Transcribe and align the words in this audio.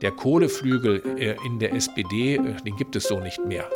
Der 0.00 0.12
Kohleflügel 0.12 1.02
äh, 1.18 1.36
in 1.44 1.58
der 1.58 1.74
SPD, 1.74 2.36
äh, 2.36 2.56
den 2.64 2.76
gibt 2.76 2.94
es 2.94 3.04
so 3.04 3.18
nicht 3.18 3.44
mehr. 3.44 3.68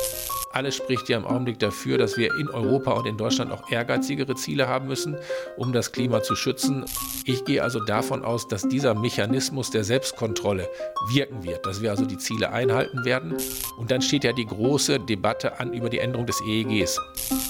Alles 0.53 0.75
spricht 0.75 1.09
ja 1.09 1.17
im 1.17 1.25
Augenblick 1.25 1.57
dafür, 1.57 1.97
dass 1.97 2.15
wir 2.15 2.29
in 2.39 2.47
Europa 2.47 2.91
und 2.91 3.07
in 3.07 3.17
Deutschland 3.17 3.51
auch 3.51 3.71
ehrgeizigere 3.71 4.35
Ziele 4.35 4.67
haben 4.67 4.87
müssen, 4.87 5.17
um 5.57 5.73
das 5.73 5.91
Klima 5.91 6.21
zu 6.21 6.35
schützen. 6.35 6.85
Ich 7.25 7.43
gehe 7.43 7.63
also 7.63 7.79
davon 7.79 8.23
aus, 8.23 8.47
dass 8.47 8.61
dieser 8.61 8.93
Mechanismus 8.93 9.71
der 9.71 9.83
Selbstkontrolle 9.83 10.69
wirken 11.11 11.43
wird, 11.43 11.65
dass 11.65 11.81
wir 11.81 11.89
also 11.89 12.05
die 12.05 12.19
Ziele 12.19 12.51
einhalten 12.51 13.03
werden. 13.03 13.35
Und 13.77 13.89
dann 13.89 14.03
steht 14.03 14.23
ja 14.23 14.31
die 14.31 14.45
große 14.45 14.99
Debatte 14.99 15.59
an 15.59 15.73
über 15.73 15.89
die 15.89 15.97
Änderung 15.97 16.27
des 16.27 16.39
EEGs. 16.41 16.99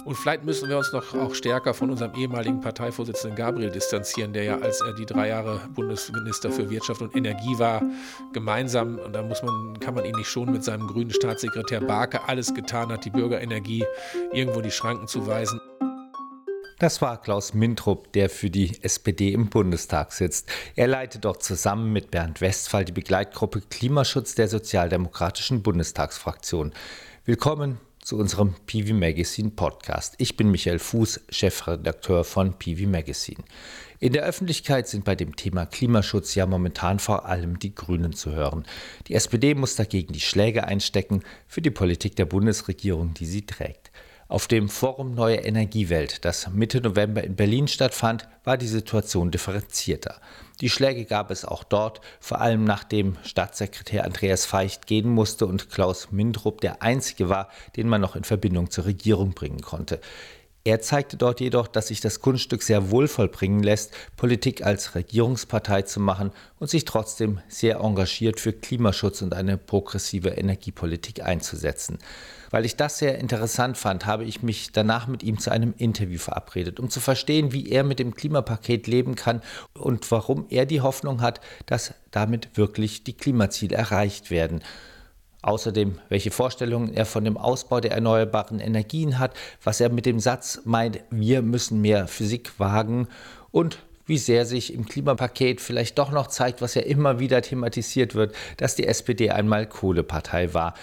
Und 0.06 0.16
vielleicht 0.16 0.46
müssen 0.46 0.70
wir 0.70 0.78
uns 0.78 0.94
noch 0.94 1.14
auch 1.14 1.36
stärker 1.36 1.74
von 1.74 1.90
unserem 1.90 2.14
ehemaligen 2.16 2.62
Parteivorsitzenden 2.62 3.36
Gabriel 3.36 3.70
distanzieren, 3.70 4.32
der 4.32 4.44
ja, 4.44 4.58
als 4.60 4.80
er 4.80 4.94
die 4.94 5.06
drei 5.06 5.28
Jahre 5.28 5.60
Bundesminister 5.76 6.52
für 6.52 6.70
Wirtschaft 6.70 7.02
und 7.02 7.16
Energie 7.16 7.60
war, 7.60 7.82
gemeinsam, 8.32 8.98
und 9.00 9.14
da 9.14 9.22
muss 9.24 9.44
man, 9.44 9.78
kann 9.82 9.94
man 9.94 10.06
ihn 10.06 10.16
nicht 10.16 10.30
schon 10.30 10.52
mit 10.52 10.64
seinem 10.64 10.88
grünen 10.88 11.12
Staatssekretär 11.12 11.82
Barke 11.82 12.28
alles 12.28 12.54
getan 12.54 12.92
hat, 12.92 12.93
die 13.00 13.10
Bürgerenergie 13.10 13.86
irgendwo 14.32 14.62
die 14.62 14.72
Schranken 14.72 15.08
zu 15.08 15.28
weisen. 15.28 15.60
Das 16.80 17.02
war 17.02 17.22
Klaus 17.22 17.54
Mintrup, 17.54 18.12
der 18.14 18.30
für 18.30 18.50
die 18.50 18.84
SPD 18.84 19.32
im 19.32 19.50
Bundestag 19.50 20.12
sitzt. 20.12 20.50
Er 20.76 20.88
leitet 20.88 21.24
dort 21.24 21.42
zusammen 21.42 21.94
mit 21.94 22.12
Bernd 22.12 22.42
Westphal 22.42 22.84
die 22.84 22.92
Begleitgruppe 22.92 23.62
Klimaschutz 23.62 24.36
der 24.36 24.50
Sozialdemokratischen 24.50 25.64
Bundestagsfraktion. 25.64 26.74
Willkommen 27.26 27.80
zu 28.04 28.18
unserem 28.18 28.54
PV 28.66 28.94
Magazine 28.94 29.52
Podcast. 29.52 30.16
Ich 30.18 30.36
bin 30.36 30.52
Michael 30.52 30.80
Fuß, 30.80 31.22
Chefredakteur 31.30 32.24
von 32.24 32.54
PV 32.54 32.88
Magazine. 32.88 33.44
In 34.00 34.12
der 34.12 34.24
Öffentlichkeit 34.24 34.88
sind 34.88 35.06
bei 35.06 35.16
dem 35.16 35.36
Thema 35.36 35.66
Klimaschutz 35.66 36.36
ja 36.36 36.46
momentan 36.46 37.00
vor 37.00 37.26
allem 37.26 37.60
die 37.60 37.74
Grünen 37.74 38.14
zu 38.14 38.32
hören. 38.32 38.66
Die 39.08 39.14
SPD 39.14 39.56
muss 39.56 39.76
dagegen 39.76 40.12
die 40.12 40.20
Schläge 40.20 40.66
einstecken 40.66 41.24
für 41.48 41.62
die 41.62 41.72
Politik 41.72 42.16
der 42.18 42.26
Bundesregierung, 42.26 43.14
die 43.14 43.26
sie 43.26 43.46
trägt. 43.46 43.92
Auf 44.28 44.48
dem 44.48 44.68
Forum 44.68 45.14
Neue 45.14 45.38
Energiewelt, 45.38 46.26
das 46.26 46.50
Mitte 46.50 46.82
November 46.82 47.24
in 47.24 47.36
Berlin 47.36 47.68
stattfand, 47.68 48.28
war 48.44 48.58
die 48.58 48.68
Situation 48.68 49.32
differenzierter. 49.32 50.20
Die 50.64 50.70
Schläge 50.70 51.04
gab 51.04 51.30
es 51.30 51.44
auch 51.44 51.66
dort, 51.66 52.00
vor 52.22 52.40
allem 52.40 52.64
nachdem 52.64 53.18
Staatssekretär 53.26 54.06
Andreas 54.06 54.46
Feicht 54.46 54.88
gehen 54.88 55.10
musste 55.10 55.46
und 55.46 55.70
Klaus 55.70 56.14
Mindrup 56.14 56.62
der 56.62 56.82
einzige 56.82 57.28
war, 57.28 57.50
den 57.76 57.90
man 57.90 58.00
noch 58.00 58.16
in 58.16 58.24
Verbindung 58.24 58.72
zur 58.72 58.86
Regierung 58.86 59.34
bringen 59.34 59.60
konnte. 59.60 60.00
Er 60.64 60.80
zeigte 60.80 61.18
dort 61.18 61.42
jedoch, 61.42 61.68
dass 61.68 61.90
sich 61.90 62.00
das 62.00 62.22
Kunststück 62.22 62.64
sehr 62.64 62.92
wohl 62.92 63.10
vollbringen 63.10 63.62
lässt, 63.62 63.94
Politik 64.16 64.66
als 64.66 64.96
Regierungspartei 64.96 65.82
zu 65.82 66.00
machen 66.00 66.32
und 66.60 66.70
sich 66.70 66.86
trotzdem 66.86 67.42
sehr 67.50 67.82
engagiert 67.82 68.40
für 68.40 68.54
Klimaschutz 68.54 69.22
und 69.22 69.34
eine 69.34 69.58
progressive 69.58 70.30
Energiepolitik 70.30 71.24
einzusetzen. 71.24 71.98
Weil 72.54 72.66
ich 72.66 72.76
das 72.76 73.00
sehr 73.00 73.18
interessant 73.18 73.80
fand, 73.80 74.06
habe 74.06 74.26
ich 74.26 74.44
mich 74.44 74.72
danach 74.72 75.08
mit 75.08 75.24
ihm 75.24 75.40
zu 75.40 75.50
einem 75.50 75.74
Interview 75.76 76.20
verabredet, 76.20 76.80
um 76.80 76.88
zu 76.88 77.00
verstehen, 77.00 77.52
wie 77.52 77.72
er 77.72 77.84
mit 77.84 77.98
dem 77.98 78.14
Klimapaket 78.14 78.86
leben 78.86 79.16
kann 79.16 79.42
und 79.74 80.12
warum 80.12 80.46
er 80.50 80.68
die 80.68 80.82
Hoffnung 80.82 81.22
hat, 81.22 81.42
dass 81.66 81.96
damit 82.12 82.56
wirklich 82.56 83.04
die 83.04 83.18
Klimaziele 83.18 83.76
erreicht 83.76 84.30
werden. 84.30 84.62
Außerdem, 85.42 85.98
welche 86.10 86.30
Vorstellungen 86.30 86.94
er 86.94 87.08
von 87.08 87.24
dem 87.26 87.38
Ausbau 87.38 87.80
der 87.80 87.94
erneuerbaren 87.94 88.60
Energien 88.60 89.18
hat, 89.18 89.34
was 89.64 89.82
er 89.82 89.90
mit 89.90 90.06
dem 90.06 90.20
Satz 90.20 90.62
meint, 90.64 91.00
wir 91.10 91.42
müssen 91.42 91.82
mehr 91.82 92.08
Physik 92.08 92.60
wagen 92.60 93.08
und 93.50 93.80
wie 94.06 94.20
sehr 94.20 94.46
sich 94.46 94.76
im 94.76 94.86
Klimapaket 94.86 95.60
vielleicht 95.60 95.98
doch 95.98 96.12
noch 96.12 96.28
zeigt, 96.28 96.62
was 96.62 96.76
ja 96.76 96.84
immer 96.84 97.18
wieder 97.18 97.42
thematisiert 97.42 98.14
wird, 98.14 98.36
dass 98.58 98.76
die 98.76 98.86
SPD 98.86 99.32
einmal 99.32 99.66
Kohlepartei 99.66 100.54
war. 100.54 100.76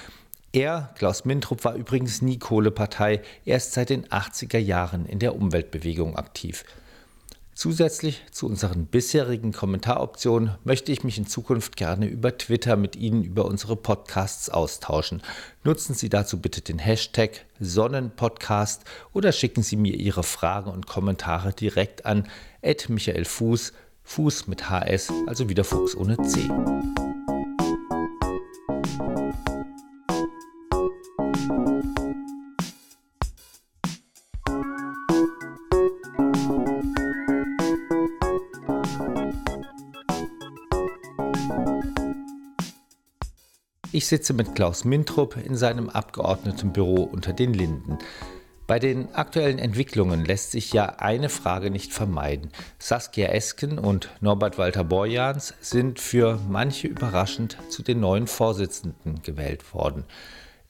Er, 0.52 0.90
Klaus 0.96 1.24
Mintrup, 1.24 1.64
war 1.64 1.74
übrigens 1.74 2.22
nie 2.22 2.38
Kohlepartei, 2.38 3.22
er 3.44 3.56
ist 3.56 3.72
seit 3.72 3.90
den 3.90 4.06
80er 4.06 4.58
Jahren 4.58 5.06
in 5.06 5.20
der 5.20 5.36
Umweltbewegung 5.36 6.16
aktiv. 6.16 6.64
Zusätzlich 7.54 8.24
zu 8.32 8.46
unseren 8.46 8.86
bisherigen 8.86 9.52
Kommentaroptionen 9.52 10.56
möchte 10.64 10.92
ich 10.92 11.04
mich 11.04 11.18
in 11.18 11.26
Zukunft 11.26 11.76
gerne 11.76 12.06
über 12.06 12.36
Twitter 12.36 12.76
mit 12.76 12.96
Ihnen 12.96 13.22
über 13.22 13.44
unsere 13.44 13.76
Podcasts 13.76 14.48
austauschen. 14.48 15.22
Nutzen 15.62 15.94
Sie 15.94 16.08
dazu 16.08 16.40
bitte 16.40 16.62
den 16.62 16.78
Hashtag 16.78 17.44
Sonnenpodcast 17.60 18.84
oder 19.12 19.32
schicken 19.32 19.62
Sie 19.62 19.76
mir 19.76 19.94
Ihre 19.94 20.22
Fragen 20.22 20.70
und 20.70 20.86
Kommentare 20.86 21.52
direkt 21.52 22.06
an 22.06 22.26
Michael 22.88 23.26
Fuß, 23.26 23.72
Fuß 24.04 24.46
mit 24.46 24.70
HS, 24.70 25.12
also 25.26 25.48
wieder 25.48 25.64
Fuchs 25.64 25.94
ohne 25.94 26.16
C. 26.22 26.48
Ich 43.92 44.06
sitze 44.06 44.32
mit 44.34 44.54
Klaus 44.54 44.84
Mintrup 44.84 45.36
in 45.36 45.56
seinem 45.56 45.90
Abgeordnetenbüro 45.90 47.02
unter 47.02 47.32
den 47.32 47.52
Linden. 47.52 47.98
Bei 48.66 48.78
den 48.78 49.14
aktuellen 49.14 49.58
Entwicklungen 49.58 50.24
lässt 50.24 50.52
sich 50.52 50.72
ja 50.72 50.86
eine 51.00 51.28
Frage 51.28 51.70
nicht 51.70 51.92
vermeiden. 51.92 52.50
Saskia 52.78 53.28
Esken 53.28 53.78
und 53.78 54.08
Norbert 54.20 54.58
Walter 54.58 54.84
Borjans 54.84 55.54
sind 55.60 55.98
für 55.98 56.38
manche 56.48 56.86
überraschend 56.86 57.58
zu 57.68 57.82
den 57.82 57.98
neuen 57.98 58.28
Vorsitzenden 58.28 59.22
gewählt 59.22 59.74
worden. 59.74 60.04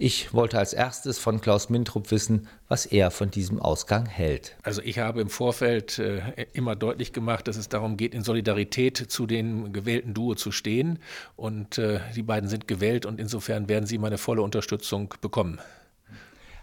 Ich 0.02 0.32
wollte 0.32 0.58
als 0.58 0.72
erstes 0.72 1.18
von 1.18 1.42
Klaus 1.42 1.68
Mintrup 1.68 2.10
wissen, 2.10 2.48
was 2.68 2.86
er 2.86 3.10
von 3.10 3.30
diesem 3.30 3.60
Ausgang 3.60 4.06
hält. 4.06 4.56
Also 4.62 4.80
ich 4.80 4.98
habe 4.98 5.20
im 5.20 5.28
Vorfeld 5.28 5.98
äh, 5.98 6.46
immer 6.54 6.74
deutlich 6.74 7.12
gemacht, 7.12 7.46
dass 7.46 7.58
es 7.58 7.68
darum 7.68 7.98
geht, 7.98 8.14
in 8.14 8.22
Solidarität 8.22 8.96
zu 8.96 9.26
dem 9.26 9.74
gewählten 9.74 10.14
Duo 10.14 10.36
zu 10.36 10.52
stehen. 10.52 11.00
Und 11.36 11.76
äh, 11.76 12.00
die 12.16 12.22
beiden 12.22 12.48
sind 12.48 12.66
gewählt 12.66 13.04
und 13.04 13.20
insofern 13.20 13.68
werden 13.68 13.84
sie 13.84 13.98
meine 13.98 14.16
volle 14.16 14.40
Unterstützung 14.40 15.12
bekommen. 15.20 15.60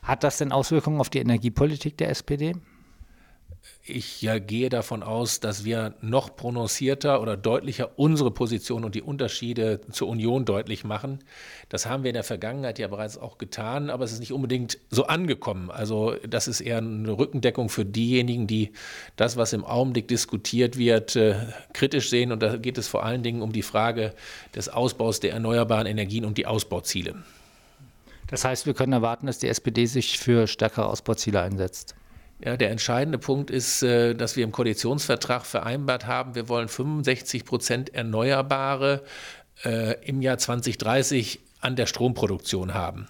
Hat 0.02 0.24
das 0.24 0.40
denn 0.40 0.52
Auswirkungen 0.52 1.00
auf 1.00 1.12
die 1.12 1.20
Energiepolitik 1.20 1.96
der 1.96 2.10
SPD? 2.10 2.56
Ich 3.90 4.22
ja 4.22 4.38
gehe 4.40 4.70
davon 4.70 5.02
aus, 5.02 5.40
dass 5.40 5.64
wir 5.64 5.94
noch 6.02 6.36
prononcierter 6.36 7.22
oder 7.22 7.38
deutlicher 7.38 7.92
unsere 7.98 8.32
Position 8.32 8.84
und 8.84 8.96
die 8.96 9.02
Unterschiede 9.02 9.82
zur 9.92 10.10
Union 10.10 10.46
deutlich 10.46 10.84
machen. 10.84 11.20
Das 11.70 11.86
haben 11.86 12.04
wir 12.04 12.10
in 12.10 12.16
der 12.16 12.24
Vergangenheit 12.24 12.80
ja 12.80 12.88
bereits 12.88 13.18
auch 13.18 13.38
getan, 13.38 13.90
aber 13.90 14.04
es 14.04 14.12
ist 14.12 14.20
nicht 14.20 14.34
unbedingt 14.34 14.80
so 14.90 15.08
angekommen. 15.08 15.72
Also 15.72 16.16
das 16.28 16.48
ist 16.48 16.62
eher 16.62 16.80
eine 16.80 17.18
Rückendeckung 17.18 17.70
für 17.70 17.86
diejenigen, 17.86 18.48
die 18.48 18.72
das, 19.16 19.38
was 19.38 19.54
im 19.54 19.64
Augenblick 19.64 20.08
diskutiert 20.08 20.78
wird, 20.78 21.16
äh, 21.16 21.36
kritisch 21.74 22.10
sehen. 22.10 22.32
Und 22.32 22.44
da 22.44 22.58
geht 22.58 22.78
es 22.78 22.88
vor 22.88 23.04
allen 23.04 23.24
Dingen 23.24 23.42
um 23.42 23.54
die 23.54 23.62
Frage 23.62 24.14
des 24.56 24.70
Ausbaus 24.70 25.20
der 25.20 25.32
erneuerbaren 25.32 25.88
Energien 25.88 26.26
und 26.26 26.38
die 26.38 26.46
Ausbauziele. 26.46 27.16
Das 28.28 28.44
heißt, 28.44 28.66
wir 28.66 28.74
können 28.74 28.94
erwarten, 28.94 29.28
dass 29.28 29.40
die 29.40 29.48
SPD 29.48 29.86
sich 29.86 30.20
für 30.20 30.48
stärkere 30.48 30.88
Ausbauziele 30.88 31.42
einsetzt. 31.42 31.96
Ja, 32.44 32.56
der 32.56 32.70
entscheidende 32.70 33.18
Punkt 33.18 33.50
ist, 33.50 33.82
äh, 33.82 34.14
dass 34.14 34.36
wir 34.36 34.44
im 34.44 34.52
Koalitionsvertrag 34.52 35.46
vereinbart 35.46 36.06
haben, 36.06 36.36
wir 36.36 36.48
wollen 36.50 36.68
65 36.68 37.46
Prozent 37.46 37.94
Erneuerbare 37.96 39.04
äh, 39.66 39.96
im 40.06 40.22
Jahr 40.22 40.38
2030 40.38 41.40
an 41.60 41.76
der 41.76 41.88
Stromproduktion 41.88 42.76
haben. 42.76 43.08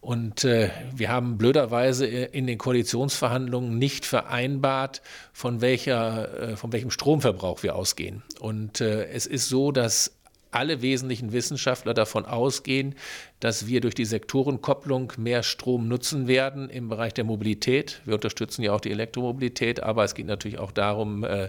Und 0.00 0.44
äh, 0.44 0.70
wir 0.94 1.10
haben 1.10 1.36
blöderweise 1.36 2.06
in 2.06 2.46
den 2.46 2.56
Koalitionsverhandlungen 2.56 3.76
nicht 3.76 4.06
vereinbart, 4.06 5.02
von, 5.34 5.60
welcher, 5.60 6.56
von 6.56 6.72
welchem 6.72 6.90
Stromverbrauch 6.90 7.62
wir 7.62 7.76
ausgehen. 7.76 8.22
Und 8.40 8.80
es 8.80 9.26
ist 9.26 9.50
so, 9.50 9.70
dass 9.70 10.12
alle 10.50 10.80
wesentlichen 10.82 11.32
Wissenschaftler 11.32 11.94
davon 11.94 12.24
ausgehen, 12.24 12.94
dass 13.40 13.66
wir 13.66 13.80
durch 13.80 13.94
die 13.94 14.04
Sektorenkopplung 14.04 15.14
mehr 15.16 15.42
Strom 15.42 15.88
nutzen 15.88 16.28
werden 16.28 16.68
im 16.68 16.88
Bereich 16.88 17.14
der 17.14 17.24
Mobilität. 17.24 18.02
Wir 18.04 18.14
unterstützen 18.14 18.62
ja 18.62 18.72
auch 18.72 18.80
die 18.80 18.90
Elektromobilität, 18.90 19.82
aber 19.82 20.04
es 20.04 20.14
geht 20.14 20.26
natürlich 20.26 20.58
auch 20.58 20.72
darum, 20.72 21.24
äh, 21.24 21.48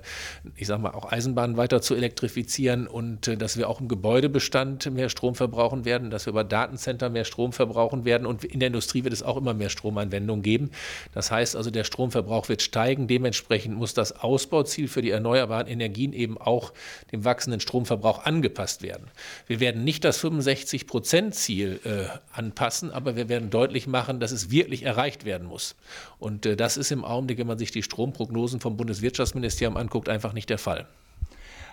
ich 0.56 0.68
sage 0.68 0.82
mal, 0.82 0.92
auch 0.92 1.12
Eisenbahnen 1.12 1.58
weiter 1.58 1.82
zu 1.82 1.96
elektrifizieren 1.96 2.88
und 2.88 3.28
äh, 3.28 3.38
dass 3.38 3.58
wir 3.58 3.70
auch 3.70 3.82
im 3.82 3.90
Gebäudebestand 3.90 4.90
mehr 4.92 5.10
Strom 5.10 5.36
verbrauchen 5.36 5.86
werden, 5.86 6.10
dass 6.10 6.26
wir 6.26 6.32
über 6.32 6.46
Datencenter 6.46 7.10
mehr 7.10 7.26
Strom 7.26 7.52
verbrauchen 7.52 8.06
werden 8.06 8.26
und 8.26 8.46
in 8.46 8.60
der 8.60 8.68
Industrie 8.68 9.04
wird 9.04 9.14
es 9.14 9.24
auch 9.24 9.38
immer 9.38 9.54
mehr 9.54 9.70
Stromanwendungen 9.70 10.44
geben. 10.44 10.72
Das 11.14 11.30
heißt 11.30 11.56
also, 11.56 11.72
der 11.72 11.84
Stromverbrauch 11.84 12.48
wird 12.50 12.62
steigen. 12.62 13.08
Dementsprechend 13.08 13.76
muss 13.76 13.94
das 13.94 14.14
Ausbauziel 14.14 14.88
für 14.88 15.02
die 15.02 15.12
erneuerbaren 15.12 15.68
Energien 15.68 16.14
eben 16.14 16.38
auch 16.38 16.72
dem 17.12 17.26
wachsenden 17.26 17.60
Stromverbrauch 17.60 18.24
angepasst 18.24 18.82
werden. 18.82 19.08
Wir 19.48 19.60
werden 19.60 19.84
nicht 19.84 20.06
das 20.06 20.24
65-Prozent-Ziel 20.24 21.81
äh, 21.84 22.06
anpassen, 22.34 22.92
aber 22.92 23.16
wir 23.16 23.30
werden 23.30 23.50
deutlich 23.50 23.88
machen, 23.88 24.20
dass 24.20 24.32
es 24.32 24.52
wirklich 24.52 24.84
erreicht 24.84 25.26
werden 25.26 25.48
muss. 25.48 25.76
Und 26.20 26.46
äh, 26.46 26.56
das 26.56 26.78
ist 26.78 26.92
im 26.92 27.04
Augenblick, 27.04 27.40
wenn 27.40 27.48
man 27.48 27.58
sich 27.58 27.72
die 27.72 27.84
Stromprognosen 27.84 28.60
vom 28.60 28.78
Bundeswirtschaftsministerium 28.78 29.78
anguckt, 29.78 30.10
einfach 30.10 30.34
nicht 30.34 30.50
der 30.50 30.58
Fall. 30.58 30.88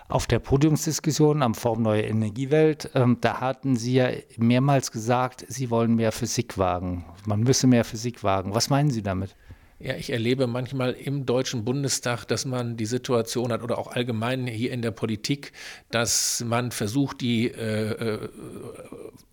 Auf 0.09 0.25
der 0.25 0.39
Podiumsdiskussion 0.39 1.43
am 1.43 1.53
Forum 1.53 1.83
Neue 1.83 2.01
Energiewelt, 2.01 2.89
ähm, 2.95 3.17
da 3.21 3.41
hatten 3.41 3.75
Sie 3.75 3.93
ja 3.93 4.09
mehrmals 4.37 4.91
gesagt, 4.91 5.45
Sie 5.47 5.69
wollen 5.69 5.95
mehr 5.95 6.11
Physik 6.11 6.57
wagen. 6.57 7.05
Man 7.25 7.41
müsse 7.41 7.67
mehr 7.67 7.85
Physik 7.85 8.23
wagen. 8.23 8.55
Was 8.55 8.71
meinen 8.71 8.89
Sie 8.89 9.03
damit? 9.03 9.35
Ja, 9.81 9.95
ich 9.95 10.09
erlebe 10.09 10.45
manchmal 10.45 10.91
im 10.91 11.25
Deutschen 11.25 11.63
Bundestag, 11.63 12.25
dass 12.25 12.43
man 12.43 12.75
die 12.75 12.85
Situation 12.85 13.53
hat 13.53 13.63
oder 13.63 13.77
auch 13.77 13.87
allgemein 13.95 14.45
hier 14.45 14.73
in 14.73 14.81
der 14.81 14.91
Politik, 14.91 15.53
dass 15.89 16.43
man 16.45 16.71
versucht, 16.71 17.21
die 17.21 17.47
äh, 17.47 17.91
äh 17.91 18.29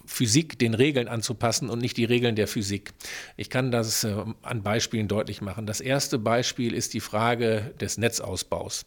Physik 0.06 0.58
den 0.58 0.74
Regeln 0.74 1.08
anzupassen 1.08 1.68
und 1.68 1.80
nicht 1.80 1.96
die 1.96 2.04
Regeln 2.04 2.36
der 2.36 2.48
Physik. 2.48 2.92
Ich 3.36 3.50
kann 3.50 3.70
das 3.70 4.04
äh, 4.04 4.14
an 4.42 4.62
Beispielen 4.62 5.08
deutlich 5.08 5.40
machen. 5.42 5.66
Das 5.66 5.80
erste 5.80 6.18
Beispiel 6.18 6.72
ist 6.72 6.94
die 6.94 7.00
Frage 7.00 7.74
des 7.80 7.98
Netzausbaus. 7.98 8.86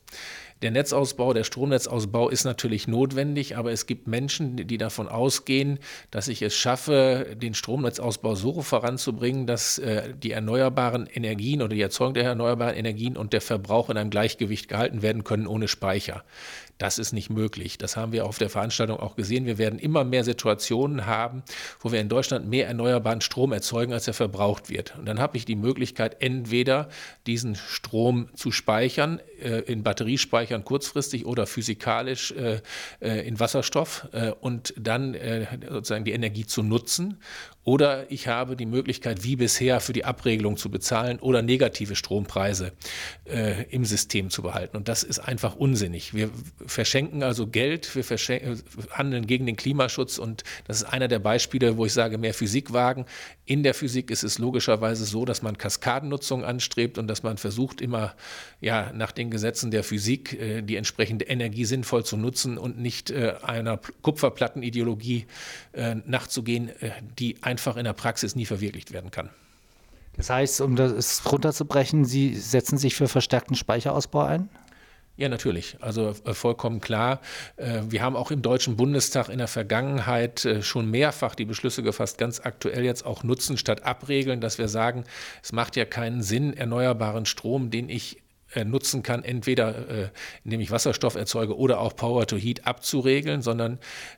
Der 0.62 0.72
Netzausbau, 0.72 1.32
der 1.32 1.46
Stromnetzausbau 1.46 2.28
ist 2.28 2.44
natürlich 2.44 2.86
notwendig, 2.86 3.56
aber 3.56 3.72
es 3.72 3.86
gibt 3.86 4.08
Menschen, 4.08 4.58
die 4.68 4.78
davon 4.78 5.08
ausgehen, 5.08 5.80
dass 6.12 6.28
ich 6.28 6.42
es 6.42 6.54
schaffe, 6.54 7.38
den 7.42 7.54
Stromnetzausbau 7.54 8.36
so 8.36 8.62
voranzubringen, 8.62 9.48
dass 9.48 9.78
äh, 9.78 10.14
die 10.22 10.32
erneuerbaren 10.32 11.08
Energien 11.08 11.62
oder 11.62 11.76
die 11.76 11.82
Erzeugung 11.82 12.14
der 12.14 12.26
erneuerbaren 12.26 12.76
Energien 12.76 13.16
und 13.16 13.32
der 13.32 13.40
Verbrauch 13.40 13.90
in 13.90 13.96
einem 13.96 14.10
Gleichgewicht 14.10 14.68
gehalten 14.68 15.02
werden 15.02 15.24
können 15.24 15.48
ohne 15.48 15.70
Speicher. 15.70 16.26
Das 16.80 16.98
ist 16.98 17.12
nicht 17.12 17.30
möglich. 17.30 17.78
Das 17.78 17.98
haben 17.98 18.14
wir 18.14 18.26
auf 18.26 18.38
der 18.38 18.50
Veranstaltung 18.50 19.02
auch 19.02 19.18
gesehen. 19.18 19.46
Wir 19.46 19.58
werden 19.58 19.80
immer 19.80 20.06
mehr 20.06 20.24
Situationen 20.24 21.06
haben, 21.06 21.44
wo 21.82 21.92
wir 21.92 22.00
in 22.00 22.08
Deutschland 22.08 22.48
mehr 22.48 22.68
erneuerbaren 22.68 23.20
Strom 23.20 23.52
erzeugen, 23.52 23.92
als 23.92 24.08
er 24.08 24.14
verbraucht 24.14 24.70
wird. 24.70 24.98
Und 24.98 25.06
dann 25.06 25.20
habe 25.20 25.36
ich 25.36 25.44
die 25.44 25.58
Möglichkeit, 25.58 26.22
entweder 26.22 26.88
diesen 27.28 27.56
Strom 27.56 28.30
zu 28.34 28.54
speichern, 28.54 29.20
äh, 29.42 29.60
in 29.64 29.84
Batteriespeichern 29.84 30.64
kurzfristig 30.64 31.26
oder 31.26 31.48
physikalisch 31.48 32.32
äh, 32.32 32.62
äh 33.02 33.28
in 33.28 33.42
Wasserstoff 33.42 34.08
äh, 34.14 34.32
und 34.32 34.74
dann 34.78 35.16
äh, 35.16 35.48
sozusagen 35.70 36.06
die 36.06 36.14
Energie 36.14 36.46
zu 36.46 36.64
nutzen 36.64 37.18
oder 37.70 38.12
ich 38.12 38.28
habe 38.28 38.56
die 38.56 38.66
Möglichkeit, 38.66 39.24
wie 39.24 39.36
bisher 39.36 39.80
für 39.80 39.94
die 39.94 40.04
Abregelung 40.04 40.58
zu 40.58 40.72
bezahlen 40.72 41.20
oder 41.20 41.44
negative 41.44 41.96
Strompreise 41.96 42.72
äh, 43.26 43.66
im 43.70 43.86
System 43.86 44.32
zu 44.32 44.42
behalten. 44.42 44.76
Und 44.76 44.88
das 44.88 45.04
ist 45.04 45.20
einfach 45.20 45.56
unsinnig. 45.56 46.16
Wir 46.16 46.32
verschenken 46.66 47.22
also 47.22 47.46
Geld, 47.46 47.96
wir 47.96 48.04
handeln 48.90 49.28
gegen 49.28 49.46
den 49.46 49.56
Klimaschutz 49.56 50.18
und 50.18 50.44
das 50.66 50.78
ist 50.78 50.86
einer 50.86 51.08
der 51.08 51.20
Beispiele, 51.20 51.78
wo 51.78 51.86
ich 51.86 51.94
sage, 51.94 52.18
mehr 52.18 52.34
Physik 52.34 52.74
wagen. 52.74 53.06
In 53.46 53.62
der 53.62 53.76
Physik 53.76 54.10
ist 54.10 54.24
es 54.24 54.40
logischerweise 54.40 55.06
so, 55.06 55.24
dass 55.24 55.44
man 55.44 55.56
Kaskadennutzung 55.56 56.44
anstrebt 56.44 56.98
und 56.98 57.06
dass 57.06 57.22
man 57.22 57.38
versucht, 57.38 57.82
immer 57.82 58.16
ja, 58.62 58.92
nach 58.94 59.12
den 59.12 59.30
Gesetzen 59.30 59.70
der 59.70 59.84
Physik 59.84 60.34
äh, 60.34 60.64
die 60.64 60.76
entsprechende 60.76 61.26
Energie 61.26 61.66
sinnvoll 61.66 62.04
zu 62.04 62.18
nutzen 62.18 62.58
und 62.58 62.80
nicht 62.80 63.12
äh, 63.12 63.36
einer 63.44 63.80
Kupferplattenideologie 64.02 65.28
äh, 65.74 65.96
nachzugehen, 66.08 66.70
äh, 66.80 66.92
die 67.20 67.38
einfach 67.44 67.59
in 67.68 67.86
der 67.86 67.94
Praxis 67.94 68.36
nie 68.36 68.46
verwirklicht 68.46 68.92
werden 68.92 69.12
kann. 69.12 69.30
Das 70.18 70.30
heißt, 70.30 70.62
um 70.62 70.76
das 70.76 71.22
runterzubrechen, 71.32 72.04
Sie 72.04 72.36
setzen 72.36 72.78
sich 72.78 72.96
für 72.96 73.08
verstärkten 73.08 73.56
Speicherausbau 73.56 74.24
ein? 74.24 74.50
Ja, 75.20 75.28
natürlich. 75.28 75.76
Also 75.82 76.16
äh, 76.24 76.34
vollkommen 76.34 76.80
klar. 76.80 77.20
Äh, 77.58 77.82
wir 77.90 78.02
haben 78.02 78.16
auch 78.16 78.32
im 78.32 78.42
Deutschen 78.42 78.78
Bundestag 78.78 79.28
in 79.28 79.38
der 79.38 79.50
Vergangenheit 79.50 80.46
äh, 80.46 80.62
schon 80.62 80.90
mehrfach 80.90 81.36
die 81.36 81.44
Beschlüsse 81.44 81.84
gefasst, 81.84 82.18
ganz 82.18 82.40
aktuell 82.40 82.86
jetzt 82.86 83.06
auch 83.06 83.24
nutzen 83.24 83.58
statt 83.58 83.84
abregeln, 83.84 84.40
dass 84.40 84.60
wir 84.60 84.70
sagen, 84.70 85.04
es 85.44 85.52
macht 85.52 85.76
ja 85.76 85.84
keinen 85.84 86.22
Sinn, 86.22 86.56
erneuerbaren 86.56 87.26
Strom, 87.26 87.70
den 87.70 87.90
ich 87.90 88.22
nutzen 88.66 89.04
kann, 89.04 89.24
entweder 89.24 90.10
indem 90.44 90.60
ich 90.60 90.72
Wasserstoff 90.72 91.14
erzeuge 91.14 91.56
oder 91.56 91.80
auch 91.80 91.96
Power 91.96 92.26
to 92.26 92.36
Heat 92.36 92.66
abzuregeln, 92.66 93.44
sondern 93.44 93.78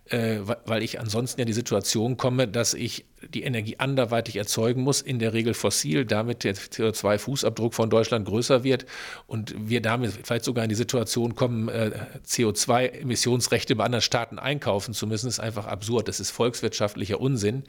weil 0.10 0.84
ich 0.84 1.02
ansonsten 1.02 1.42
ja 1.42 1.44
die 1.44 1.52
Situation 1.52 2.16
komme, 2.16 2.48
dass 2.48 2.74
ich 2.74 3.04
die 3.30 3.44
Energie 3.44 3.78
anderweitig 3.78 4.36
erzeugen 4.36 4.82
muss, 4.82 5.02
in 5.02 5.20
der 5.20 5.34
Regel 5.34 5.54
fossil, 5.54 6.06
damit 6.06 6.44
der 6.44 6.56
CO2-Fußabdruck 6.56 7.74
von 7.74 7.90
Deutschland 7.90 8.28
größer 8.28 8.64
wird 8.64 8.86
und 9.28 9.54
wir 9.58 9.82
damit 9.82 10.14
vielleicht 10.24 10.46
sogar 10.46 10.64
in 10.64 10.70
die 10.70 10.76
Situation 10.76 11.36
kommen, 11.36 11.70
äh, 11.70 11.92
CO2-Emissionsrechte 12.26 13.76
bei 13.76 13.84
anderen 13.84 14.02
Staaten 14.02 14.40
einkaufen 14.40 14.94
zu 14.94 15.08
müssen, 15.08 15.28
ist 15.28 15.40
einfach 15.40 15.68
absurd. 15.68 16.08
Das 16.08 16.20
ist 16.20 16.32
volkswirtschaftlicher 16.32 17.20
Unsinn. 17.20 17.64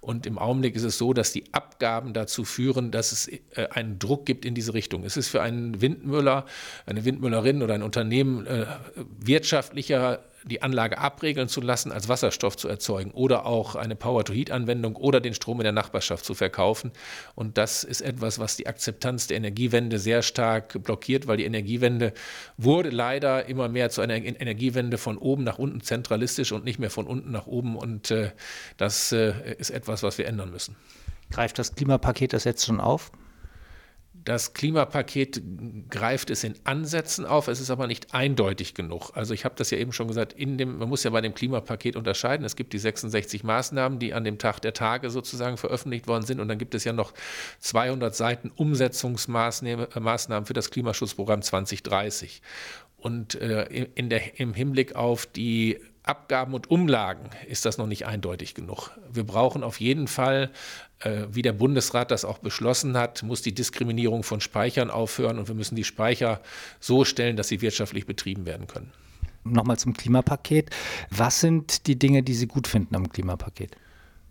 Und 0.00 0.26
im 0.26 0.38
Augenblick 0.38 0.76
ist 0.76 0.84
es 0.84 0.98
so, 0.98 1.12
dass 1.12 1.32
die 1.32 1.44
Abgaben 1.52 2.12
dazu 2.12 2.44
führen, 2.44 2.90
dass 2.90 3.12
es 3.12 3.28
äh, 3.28 3.68
einen 3.70 3.98
Druck 3.98 4.26
gibt 4.26 4.44
in 4.44 4.54
diese 4.54 4.74
Richtung. 4.74 5.04
Es 5.04 5.16
ist 5.16 5.28
für 5.28 5.42
einen 5.42 5.80
Windmüller, 5.80 6.44
eine 6.86 7.04
Windmüllerin 7.04 7.62
oder 7.62 7.74
ein 7.74 7.82
Unternehmen 7.82 8.46
äh, 8.46 8.66
wirtschaftlicher 9.18 10.20
die 10.48 10.62
Anlage 10.62 10.98
abregeln 10.98 11.48
zu 11.48 11.60
lassen, 11.60 11.92
als 11.92 12.08
Wasserstoff 12.08 12.56
zu 12.56 12.68
erzeugen 12.68 13.10
oder 13.12 13.46
auch 13.46 13.74
eine 13.74 13.96
Power-to-Heat-Anwendung 13.96 14.96
oder 14.96 15.20
den 15.20 15.34
Strom 15.34 15.60
in 15.60 15.64
der 15.64 15.72
Nachbarschaft 15.72 16.24
zu 16.24 16.34
verkaufen. 16.34 16.92
Und 17.34 17.58
das 17.58 17.84
ist 17.84 18.00
etwas, 18.00 18.38
was 18.38 18.56
die 18.56 18.66
Akzeptanz 18.66 19.26
der 19.26 19.36
Energiewende 19.36 19.98
sehr 19.98 20.22
stark 20.22 20.82
blockiert, 20.82 21.26
weil 21.26 21.36
die 21.36 21.44
Energiewende 21.44 22.12
wurde 22.56 22.90
leider 22.90 23.46
immer 23.46 23.68
mehr 23.68 23.90
zu 23.90 24.00
einer 24.00 24.16
Energiewende 24.16 24.98
von 24.98 25.18
oben 25.18 25.44
nach 25.44 25.58
unten 25.58 25.80
zentralistisch 25.80 26.52
und 26.52 26.64
nicht 26.64 26.78
mehr 26.78 26.90
von 26.90 27.06
unten 27.06 27.30
nach 27.30 27.46
oben. 27.46 27.76
Und 27.76 28.10
äh, 28.10 28.32
das 28.76 29.12
äh, 29.12 29.54
ist 29.58 29.70
etwas, 29.70 30.02
was 30.02 30.18
wir 30.18 30.26
ändern 30.26 30.50
müssen. 30.50 30.76
Greift 31.30 31.58
das 31.58 31.74
Klimapaket 31.74 32.32
das 32.32 32.44
jetzt 32.44 32.64
schon 32.64 32.80
auf? 32.80 33.12
Das 34.28 34.52
Klimapaket 34.52 35.40
greift 35.88 36.28
es 36.28 36.44
in 36.44 36.54
Ansätzen 36.64 37.24
auf, 37.24 37.48
es 37.48 37.60
ist 37.60 37.70
aber 37.70 37.86
nicht 37.86 38.12
eindeutig 38.12 38.74
genug. 38.74 39.12
Also 39.14 39.32
ich 39.32 39.46
habe 39.46 39.54
das 39.56 39.70
ja 39.70 39.78
eben 39.78 39.94
schon 39.94 40.06
gesagt, 40.06 40.34
in 40.34 40.58
dem, 40.58 40.76
man 40.76 40.90
muss 40.90 41.02
ja 41.02 41.08
bei 41.08 41.22
dem 41.22 41.32
Klimapaket 41.32 41.96
unterscheiden. 41.96 42.44
Es 42.44 42.54
gibt 42.54 42.74
die 42.74 42.78
66 42.78 43.42
Maßnahmen, 43.42 43.98
die 43.98 44.12
an 44.12 44.24
dem 44.24 44.36
Tag 44.36 44.60
der 44.60 44.74
Tage 44.74 45.08
sozusagen 45.08 45.56
veröffentlicht 45.56 46.08
worden 46.08 46.26
sind. 46.26 46.40
Und 46.40 46.48
dann 46.48 46.58
gibt 46.58 46.74
es 46.74 46.84
ja 46.84 46.92
noch 46.92 47.14
200 47.60 48.14
Seiten 48.14 48.52
Umsetzungsmaßnahmen 48.54 50.44
für 50.44 50.52
das 50.52 50.70
Klimaschutzprogramm 50.70 51.40
2030. 51.40 52.42
Und 52.98 53.34
äh, 53.36 53.64
in 53.94 54.10
der, 54.10 54.38
im 54.38 54.52
Hinblick 54.52 54.94
auf 54.94 55.24
die 55.24 55.78
Abgaben 56.08 56.54
und 56.54 56.70
Umlagen 56.70 57.30
ist 57.48 57.66
das 57.66 57.78
noch 57.78 57.86
nicht 57.86 58.06
eindeutig 58.06 58.54
genug. 58.54 58.90
Wir 59.12 59.24
brauchen 59.24 59.62
auf 59.62 59.78
jeden 59.78 60.08
Fall, 60.08 60.44
äh, 60.44 60.48
wie 61.30 61.42
der 61.42 61.52
Bundesrat 61.52 62.10
das 62.10 62.24
auch 62.24 62.38
beschlossen 62.38 62.96
hat, 62.96 63.22
muss 63.22 63.42
die 63.42 63.54
Diskriminierung 63.54 64.22
von 64.24 64.40
Speichern 64.40 64.90
aufhören 64.90 65.38
und 65.38 65.48
wir 65.48 65.54
müssen 65.54 65.76
die 65.76 65.84
Speicher 65.84 66.40
so 66.80 67.04
stellen, 67.04 67.36
dass 67.36 67.48
sie 67.48 67.60
wirtschaftlich 67.60 68.06
betrieben 68.06 68.46
werden 68.46 68.66
können. 68.66 68.92
Nochmal 69.44 69.78
zum 69.78 69.94
Klimapaket. 69.94 70.70
Was 71.10 71.40
sind 71.40 71.86
die 71.86 71.98
Dinge, 71.98 72.22
die 72.22 72.34
Sie 72.34 72.46
gut 72.46 72.66
finden 72.66 72.96
am 72.96 73.08
Klimapaket? 73.08 73.76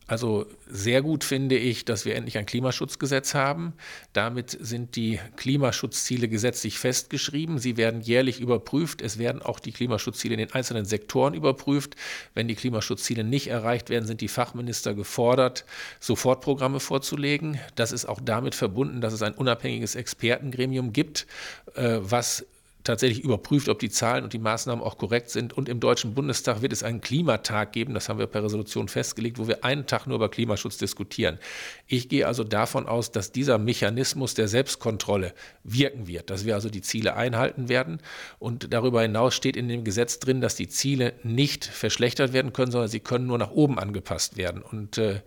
Also 0.07 0.45
sehr 0.69 1.01
gut 1.01 1.25
finde 1.25 1.57
ich, 1.57 1.83
dass 1.83 2.05
wir 2.05 2.15
endlich 2.15 2.37
ein 2.37 2.45
Klimaschutzgesetz 2.45 3.33
haben. 3.33 3.73
Damit 4.13 4.57
sind 4.59 4.95
die 4.95 5.19
Klimaschutzziele 5.35 6.29
gesetzlich 6.29 6.79
festgeschrieben. 6.79 7.59
Sie 7.59 7.75
werden 7.75 7.99
jährlich 7.99 8.39
überprüft. 8.39 9.01
Es 9.01 9.17
werden 9.17 9.41
auch 9.41 9.59
die 9.59 9.73
Klimaschutzziele 9.73 10.35
in 10.35 10.39
den 10.39 10.53
einzelnen 10.53 10.85
Sektoren 10.85 11.33
überprüft. 11.33 11.97
Wenn 12.33 12.47
die 12.47 12.55
Klimaschutzziele 12.55 13.25
nicht 13.25 13.47
erreicht 13.47 13.89
werden, 13.89 14.05
sind 14.05 14.21
die 14.21 14.29
Fachminister 14.29 14.93
gefordert, 14.93 15.65
Sofortprogramme 15.99 16.79
vorzulegen. 16.79 17.59
Das 17.75 17.91
ist 17.91 18.05
auch 18.05 18.21
damit 18.23 18.55
verbunden, 18.55 19.01
dass 19.01 19.11
es 19.11 19.21
ein 19.21 19.33
unabhängiges 19.33 19.95
Expertengremium 19.95 20.93
gibt, 20.93 21.27
äh, 21.75 21.97
was 21.99 22.45
tatsächlich 22.88 23.24
überprüft, 23.24 23.70
ob 23.70 23.79
die 23.79 23.89
Zahlen 23.89 24.24
und 24.24 24.34
die 24.34 24.39
Maßnahmen 24.39 24.84
auch 24.84 24.98
korrekt 24.98 25.29
sind. 25.29 25.53
Und 25.53 25.70
im 25.70 25.79
Deutschen 25.79 26.13
Bundestag 26.13 26.62
wird 26.62 26.74
es 26.74 26.84
einen 26.84 27.01
Klimatag 27.01 27.74
geben, 27.74 27.94
das 27.94 28.10
haben 28.10 28.20
wir 28.20 28.27
per 28.27 28.44
Resolution 28.44 28.88
festgelegt, 28.88 29.38
wo 29.38 29.48
wir 29.48 29.63
einen 29.63 29.86
Tag 29.86 30.08
nur 30.08 30.15
über 30.15 30.29
Klimaschutz 30.29 30.77
diskutieren. 30.77 31.38
Ich 31.86 32.10
gehe 32.10 32.25
also 32.25 32.44
davon 32.44 32.88
aus, 32.88 33.12
dass 33.12 33.32
dieser 33.32 33.58
Mechanismus 33.58 34.34
der 34.34 34.48
Selbstkontrolle 34.48 35.34
wirken 35.63 36.08
wird, 36.08 36.29
dass 36.29 36.46
wir 36.46 36.56
also 36.56 36.70
die 36.70 36.82
Ziele 36.82 37.15
einhalten 37.15 37.70
werden. 37.70 38.00
Und 38.39 38.74
darüber 38.74 39.01
hinaus 39.01 39.36
steht 39.36 39.58
in 39.58 39.67
dem 39.67 39.84
Gesetz 39.84 40.20
drin, 40.20 40.41
dass 40.41 40.56
die 40.56 40.70
Ziele 40.70 41.13
nicht 41.24 41.65
verschlechtert 41.65 42.34
werden 42.34 42.53
können, 42.53 42.72
sondern 42.72 42.89
sie 42.89 43.01
können 43.01 43.27
nur 43.27 43.38
nach 43.38 43.51
oben 43.51 43.77
angepasst 43.77 44.38
werden. 44.38 44.62
Und 44.62 44.98
äh, 44.98 45.22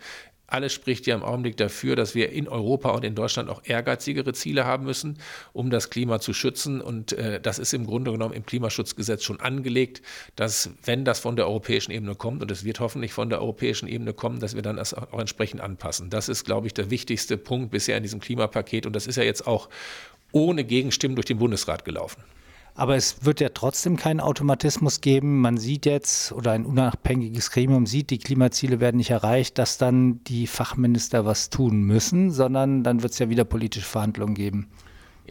alles 0.50 0.72
spricht 0.72 1.06
ja 1.06 1.14
im 1.14 1.22
Augenblick 1.22 1.56
dafür, 1.56 1.96
dass 1.96 2.14
wir 2.14 2.30
in 2.32 2.48
Europa 2.48 2.90
und 2.90 3.04
in 3.04 3.14
Deutschland 3.14 3.48
auch 3.48 3.62
ehrgeizigere 3.64 4.32
Ziele 4.32 4.64
haben 4.64 4.84
müssen, 4.84 5.18
um 5.52 5.70
das 5.70 5.90
Klima 5.90 6.20
zu 6.20 6.32
schützen. 6.32 6.80
Und 6.80 7.12
äh, 7.12 7.40
das 7.40 7.58
ist 7.58 7.72
im 7.72 7.86
Grunde 7.86 8.12
genommen 8.12 8.34
im 8.34 8.44
Klimaschutzgesetz 8.44 9.22
schon 9.22 9.40
angelegt, 9.40 10.02
dass 10.36 10.70
wenn 10.84 11.04
das 11.04 11.20
von 11.20 11.36
der 11.36 11.46
europäischen 11.46 11.92
Ebene 11.92 12.14
kommt, 12.14 12.42
und 12.42 12.50
es 12.50 12.64
wird 12.64 12.80
hoffentlich 12.80 13.12
von 13.12 13.30
der 13.30 13.40
europäischen 13.40 13.88
Ebene 13.88 14.12
kommen, 14.12 14.40
dass 14.40 14.54
wir 14.54 14.62
dann 14.62 14.76
das 14.76 14.92
auch 14.94 15.18
entsprechend 15.18 15.60
anpassen. 15.60 16.10
Das 16.10 16.28
ist, 16.28 16.44
glaube 16.44 16.66
ich, 16.66 16.74
der 16.74 16.90
wichtigste 16.90 17.36
Punkt 17.36 17.70
bisher 17.70 17.96
in 17.96 18.02
diesem 18.02 18.20
Klimapaket. 18.20 18.86
Und 18.86 18.94
das 18.94 19.06
ist 19.06 19.16
ja 19.16 19.22
jetzt 19.22 19.46
auch 19.46 19.68
ohne 20.32 20.64
Gegenstimmen 20.64 21.14
durch 21.14 21.26
den 21.26 21.38
Bundesrat 21.38 21.84
gelaufen. 21.84 22.22
Aber 22.80 22.96
es 22.96 23.26
wird 23.26 23.40
ja 23.40 23.50
trotzdem 23.50 23.98
keinen 23.98 24.20
Automatismus 24.20 25.02
geben. 25.02 25.42
Man 25.42 25.58
sieht 25.58 25.84
jetzt, 25.84 26.32
oder 26.32 26.52
ein 26.52 26.64
unabhängiges 26.64 27.50
Gremium 27.50 27.84
sieht, 27.84 28.08
die 28.08 28.16
Klimaziele 28.16 28.80
werden 28.80 28.96
nicht 28.96 29.10
erreicht, 29.10 29.58
dass 29.58 29.76
dann 29.76 30.24
die 30.24 30.46
Fachminister 30.46 31.26
was 31.26 31.50
tun 31.50 31.82
müssen, 31.82 32.30
sondern 32.30 32.82
dann 32.82 33.02
wird 33.02 33.12
es 33.12 33.18
ja 33.18 33.28
wieder 33.28 33.44
politische 33.44 33.84
Verhandlungen 33.84 34.34
geben. 34.34 34.70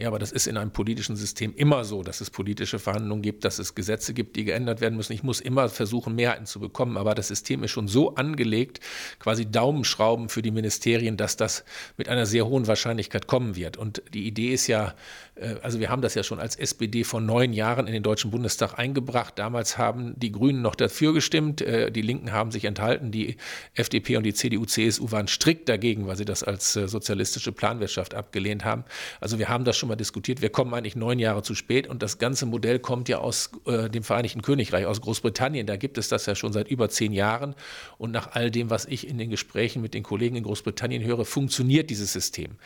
Ja, 0.00 0.08
aber 0.08 0.18
das 0.18 0.32
ist 0.32 0.46
in 0.46 0.56
einem 0.56 0.70
politischen 0.70 1.14
System 1.14 1.52
immer 1.54 1.84
so, 1.84 2.02
dass 2.02 2.22
es 2.22 2.30
politische 2.30 2.78
Verhandlungen 2.78 3.20
gibt, 3.20 3.44
dass 3.44 3.58
es 3.58 3.74
Gesetze 3.74 4.14
gibt, 4.14 4.34
die 4.34 4.44
geändert 4.44 4.80
werden 4.80 4.96
müssen. 4.96 5.12
Ich 5.12 5.22
muss 5.22 5.42
immer 5.42 5.68
versuchen, 5.68 6.14
Mehrheiten 6.14 6.46
zu 6.46 6.58
bekommen, 6.58 6.96
aber 6.96 7.14
das 7.14 7.28
System 7.28 7.62
ist 7.64 7.72
schon 7.72 7.86
so 7.86 8.14
angelegt, 8.14 8.80
quasi 9.18 9.44
Daumenschrauben 9.44 10.30
für 10.30 10.40
die 10.40 10.52
Ministerien, 10.52 11.18
dass 11.18 11.36
das 11.36 11.66
mit 11.98 12.08
einer 12.08 12.24
sehr 12.24 12.46
hohen 12.46 12.66
Wahrscheinlichkeit 12.66 13.26
kommen 13.26 13.56
wird. 13.56 13.76
Und 13.76 14.02
die 14.14 14.26
Idee 14.26 14.54
ist 14.54 14.68
ja, 14.68 14.94
äh, 15.34 15.56
also 15.60 15.80
wir 15.80 15.90
haben 15.90 16.00
das 16.00 16.14
ja 16.14 16.22
schon 16.22 16.40
als 16.40 16.56
SPD 16.56 17.04
vor 17.04 17.20
neun 17.20 17.52
Jahren 17.52 17.86
in 17.86 17.92
den 17.92 18.02
Deutschen 18.02 18.30
Bundestag 18.30 18.78
eingebracht. 18.78 19.38
Damals 19.38 19.76
haben 19.76 20.18
die 20.18 20.32
Grünen 20.32 20.62
noch 20.62 20.76
dafür 20.76 21.12
gestimmt, 21.12 21.60
äh, 21.60 21.92
die 21.92 22.00
Linken 22.00 22.32
haben 22.32 22.52
sich 22.52 22.64
enthalten, 22.64 23.10
die 23.10 23.36
FDP 23.74 24.16
und 24.16 24.22
die 24.22 24.32
CDU, 24.32 24.64
CSU 24.64 25.10
waren 25.10 25.28
strikt 25.28 25.68
dagegen, 25.68 26.06
weil 26.06 26.16
sie 26.16 26.24
das 26.24 26.42
als 26.42 26.74
äh, 26.74 26.88
sozialistische 26.88 27.52
Planwirtschaft 27.52 28.14
abgelehnt 28.14 28.64
haben. 28.64 28.84
Also 29.20 29.38
wir 29.38 29.50
haben 29.50 29.66
das 29.66 29.76
schon 29.76 29.89
mal 29.90 29.96
diskutiert. 29.96 30.40
Wir 30.40 30.48
kommen 30.48 30.72
eigentlich 30.72 30.96
neun 30.96 31.18
Jahre 31.18 31.42
zu 31.42 31.54
spät 31.54 31.86
und 31.86 32.02
das 32.02 32.18
ganze 32.18 32.46
Modell 32.46 32.78
kommt 32.78 33.08
ja 33.08 33.18
aus 33.18 33.50
äh, 33.66 33.90
dem 33.90 34.02
Vereinigten 34.02 34.40
Königreich, 34.40 34.86
aus 34.86 35.00
Großbritannien. 35.02 35.66
Da 35.66 35.76
gibt 35.76 35.98
es 35.98 36.08
das 36.08 36.24
ja 36.26 36.34
schon 36.34 36.52
seit 36.52 36.68
über 36.68 36.88
zehn 36.88 37.12
Jahren. 37.12 37.54
Und 37.98 38.10
nach 38.12 38.32
all 38.32 38.50
dem, 38.50 38.70
was 38.70 38.86
ich 38.86 39.06
in 39.06 39.18
den 39.18 39.28
Gesprächen 39.30 39.82
mit 39.82 39.92
den 39.92 40.02
Kollegen 40.02 40.36
in 40.36 40.44
Großbritannien 40.44 41.04
höre, 41.04 41.24
funktioniert 41.24 41.90
dieses 41.90 42.12
System. 42.12 42.56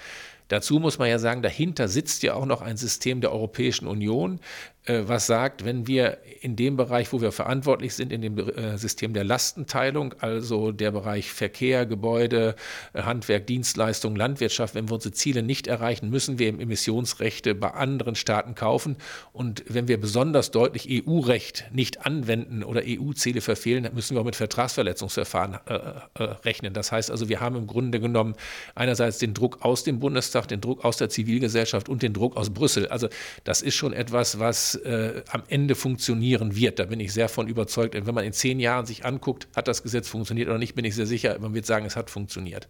Dazu 0.48 0.78
muss 0.78 0.98
man 0.98 1.08
ja 1.08 1.18
sagen, 1.18 1.42
dahinter 1.42 1.88
sitzt 1.88 2.22
ja 2.22 2.34
auch 2.34 2.44
noch 2.44 2.60
ein 2.60 2.76
System 2.76 3.20
der 3.20 3.32
Europäischen 3.32 3.86
Union, 3.86 4.40
was 4.86 5.26
sagt, 5.26 5.64
wenn 5.64 5.86
wir 5.86 6.18
in 6.42 6.56
dem 6.56 6.76
Bereich, 6.76 7.10
wo 7.14 7.22
wir 7.22 7.32
verantwortlich 7.32 7.94
sind, 7.94 8.12
in 8.12 8.20
dem 8.20 8.38
äh, 8.38 8.76
System 8.76 9.14
der 9.14 9.24
Lastenteilung, 9.24 10.14
also 10.18 10.72
der 10.72 10.90
Bereich 10.90 11.32
Verkehr, 11.32 11.86
Gebäude, 11.86 12.54
äh, 12.92 13.02
Handwerk, 13.02 13.46
Dienstleistungen, 13.46 14.16
Landwirtschaft, 14.16 14.74
wenn 14.74 14.88
wir 14.88 14.94
unsere 14.94 15.14
Ziele 15.14 15.42
nicht 15.42 15.66
erreichen, 15.66 16.10
müssen 16.10 16.38
wir 16.38 16.48
Emissionsrechte 16.48 17.54
bei 17.54 17.70
anderen 17.70 18.14
Staaten 18.14 18.54
kaufen. 18.54 18.96
Und 19.32 19.64
wenn 19.68 19.88
wir 19.88 19.98
besonders 19.98 20.50
deutlich 20.50 20.86
EU-Recht 20.90 21.64
nicht 21.72 22.04
anwenden 22.04 22.62
oder 22.62 22.82
EU-Ziele 22.86 23.40
verfehlen, 23.40 23.84
dann 23.84 23.94
müssen 23.94 24.14
wir 24.14 24.20
auch 24.20 24.26
mit 24.26 24.36
Vertragsverletzungsverfahren 24.36 25.60
äh, 25.66 25.74
äh, 25.74 26.22
rechnen. 26.44 26.74
Das 26.74 26.92
heißt 26.92 27.10
also, 27.10 27.30
wir 27.30 27.40
haben 27.40 27.56
im 27.56 27.66
Grunde 27.66 28.00
genommen 28.00 28.34
einerseits 28.74 29.16
den 29.16 29.32
Druck 29.32 29.64
aus 29.64 29.82
dem 29.82 29.98
Bundestag, 29.98 30.48
den 30.48 30.60
Druck 30.60 30.84
aus 30.84 30.98
der 30.98 31.08
Zivilgesellschaft 31.08 31.88
und 31.88 32.02
den 32.02 32.12
Druck 32.12 32.36
aus 32.36 32.50
Brüssel. 32.50 32.86
Also 32.88 33.08
das 33.44 33.62
ist 33.62 33.76
schon 33.76 33.94
etwas, 33.94 34.38
was 34.38 34.73
äh, 34.76 35.22
am 35.30 35.42
Ende 35.48 35.74
funktionieren 35.74 36.54
wird. 36.56 36.78
Da 36.78 36.84
bin 36.84 37.00
ich 37.00 37.12
sehr 37.12 37.28
von 37.28 37.48
überzeugt. 37.48 37.94
Und 37.94 38.06
wenn 38.06 38.14
man 38.14 38.24
in 38.24 38.32
zehn 38.32 38.60
Jahren 38.60 38.86
sich 38.86 39.04
anguckt, 39.04 39.48
hat 39.54 39.68
das 39.68 39.82
Gesetz 39.82 40.08
funktioniert 40.08 40.48
oder 40.48 40.58
nicht, 40.58 40.74
bin 40.74 40.84
ich 40.84 40.94
sehr 40.94 41.06
sicher, 41.06 41.38
man 41.40 41.54
wird 41.54 41.66
sagen, 41.66 41.86
es 41.86 41.96
hat 41.96 42.10
funktioniert. 42.10 42.68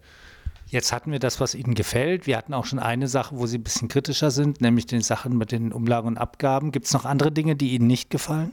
Jetzt 0.67 0.91
hatten 0.91 1.11
wir 1.11 1.19
das, 1.19 1.39
was 1.39 1.53
Ihnen 1.53 1.75
gefällt. 1.75 2.25
Wir 2.25 2.37
hatten 2.37 2.53
auch 2.53 2.65
schon 2.65 2.79
eine 2.79 3.07
Sache, 3.07 3.37
wo 3.37 3.45
Sie 3.45 3.59
ein 3.59 3.63
bisschen 3.63 3.87
kritischer 3.87 4.31
sind, 4.31 4.61
nämlich 4.61 4.87
die 4.87 4.99
Sachen 5.01 5.37
mit 5.37 5.51
den 5.51 5.71
Umlagen 5.71 6.07
und 6.07 6.17
Abgaben. 6.17 6.71
Gibt 6.71 6.87
es 6.87 6.93
noch 6.93 7.05
andere 7.05 7.31
Dinge, 7.31 7.55
die 7.55 7.73
Ihnen 7.73 7.87
nicht 7.87 8.09
gefallen? 8.09 8.51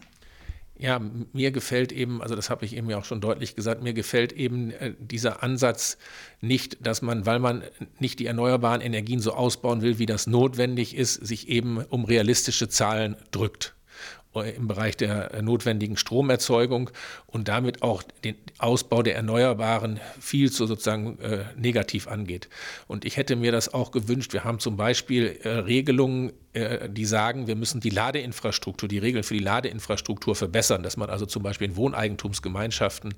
Ja, 0.83 1.01
mir 1.33 1.53
gefällt 1.53 1.93
eben, 1.93 2.21
also 2.21 2.35
das 2.35 2.51
habe 2.51 2.65
ich 2.65 2.77
eben 2.77 2.91
ja 2.91 2.99
auch 2.99 3.05
schon 3.05 3.21
deutlich 3.21 3.55
gesagt, 3.55 3.85
mir 3.85 3.93
gefällt 3.93 4.33
eben 4.33 4.73
äh, 4.73 4.95
dieser 4.99 5.41
Ansatz 5.41 5.97
nicht, 6.41 6.85
dass 6.85 7.03
man, 7.03 7.25
weil 7.25 7.39
man 7.39 7.63
nicht 8.01 8.19
die 8.19 8.27
erneuerbaren 8.27 8.81
Energien 8.81 9.21
so 9.21 9.33
ausbauen 9.33 9.81
will, 9.81 10.01
wie 10.01 10.07
das 10.07 10.27
notwendig 10.27 10.97
ist, 10.97 11.25
sich 11.25 11.49
eben 11.49 11.85
um 11.85 12.05
realistische 12.05 12.69
Zahlen 12.69 13.15
drückt 13.31 13.77
äh, 14.35 14.57
im 14.57 14.67
Bereich 14.67 14.97
der 14.97 15.33
äh, 15.33 15.41
notwendigen 15.41 15.97
Stromerzeugung 15.97 16.91
und 17.29 17.47
damit 17.47 17.83
auch 17.83 18.03
den 18.25 18.35
Ausbau 18.59 19.05
der 19.05 19.15
Erneuerbaren 19.15 20.01
viel 20.19 20.51
zu 20.51 20.67
sozusagen 20.67 21.17
äh, 21.21 21.45
negativ 21.57 22.09
angeht. 22.09 22.49
Und 22.89 23.05
ich 23.05 23.17
hätte 23.17 23.37
mir 23.37 23.53
das 23.53 23.73
auch 23.73 23.93
gewünscht. 23.93 24.33
Wir 24.33 24.43
haben 24.43 24.59
zum 24.59 24.77
Beispiel 24.77 25.39
äh, 25.45 25.49
Regelungen 25.49 26.33
die 26.55 27.05
sagen, 27.07 27.47
wir 27.47 27.57
müssen 27.57 27.81
die 27.81 27.89
Ladeinfrastruktur, 27.89 28.87
die 28.87 28.99
Regeln 28.99 29.25
für 29.25 29.33
die 29.33 29.41
Ladeinfrastruktur 29.41 30.35
verbessern, 30.35 30.83
dass 30.83 30.99
man 30.99 31.09
also 31.09 31.25
zum 31.25 31.43
Beispiel 31.43 31.69
in 31.69 31.77
Wohneigentumsgemeinschaften 31.77 33.15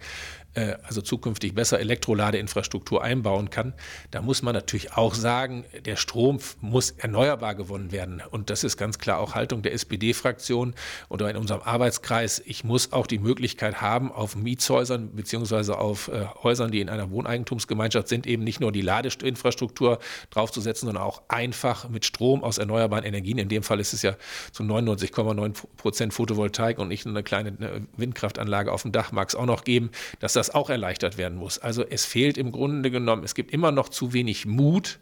äh, 0.55 0.77
also 0.85 1.03
zukünftig 1.03 1.55
besser 1.55 1.81
Elektroladeinfrastruktur 1.81 3.03
einbauen 3.03 3.51
kann. 3.51 3.75
Da 4.13 4.23
muss 4.23 4.43
man 4.43 4.55
natürlich 4.55 4.93
auch 4.93 5.15
sagen, 5.15 5.65
der 5.85 5.97
Strom 5.97 6.39
muss 6.61 6.93
erneuerbar 6.93 7.57
gewonnen 7.57 7.91
werden. 7.91 8.23
Und 8.31 8.51
das 8.51 8.63
ist 8.63 8.77
ganz 8.77 8.99
klar 8.99 9.19
auch 9.19 9.35
Haltung 9.35 9.63
der 9.63 9.73
SPD-Fraktion 9.73 10.75
oder 11.09 11.29
in 11.29 11.37
unserem 11.37 11.63
Arbeitskreis. 11.63 12.41
Ich 12.47 12.63
muss 12.63 12.93
auch 12.93 13.09
die 13.09 13.19
Möglichkeit 13.19 13.81
haben, 13.81 14.13
auf 14.13 14.37
Mietshäusern 14.37 15.15
beziehungsweise 15.17 15.79
auf 15.79 16.07
äh, 16.07 16.27
Häusern, 16.45 16.71
die 16.71 16.81
in 16.81 16.89
einer 16.89 17.11
Wohneigentumsgemeinschaft 17.11 18.07
sind, 18.07 18.27
eben 18.27 18.45
nicht 18.45 18.61
nur 18.61 18.71
die 18.71 18.83
Ladeinfrastruktur 18.83 19.99
draufzusetzen, 20.31 20.87
sondern 20.87 21.03
auch 21.03 21.23
einfach 21.27 21.89
mit 21.89 22.05
Strom 22.05 22.45
aus 22.45 22.59
erneuerbaren 22.59 23.05
Energien 23.05 23.24
Energien. 23.25 23.39
In 23.39 23.49
dem 23.49 23.63
Fall 23.63 23.81
ist 23.81 23.93
es 23.93 24.03
ja 24.03 24.17
zu 24.53 24.63
99,9 24.63 25.55
Prozent 25.77 26.15
Photovoltaik 26.15 26.79
und 26.79 26.89
nicht 26.89 27.07
eine 27.07 27.23
kleine 27.23 27.87
Windkraftanlage 27.97 28.71
auf 28.71 28.83
dem 28.83 28.93
Dach 28.93 29.13
mag 29.13 29.29
es 29.29 29.35
auch 29.35 29.47
noch 29.47 29.65
geben, 29.65 29.91
dass 30.21 30.35
das 30.35 30.55
auch 30.55 30.71
erleichtert 30.71 31.19
werden 31.19 31.39
muss. 31.39 31.59
Also 31.59 31.85
es 31.85 32.05
fehlt 32.05 32.39
im 32.39 32.53
Grunde 32.53 32.91
genommen, 32.91 33.25
es 33.25 33.35
gibt 33.35 33.53
immer 33.53 33.73
noch 33.73 33.89
zu 33.89 34.13
wenig 34.13 34.47
Mut, 34.47 34.99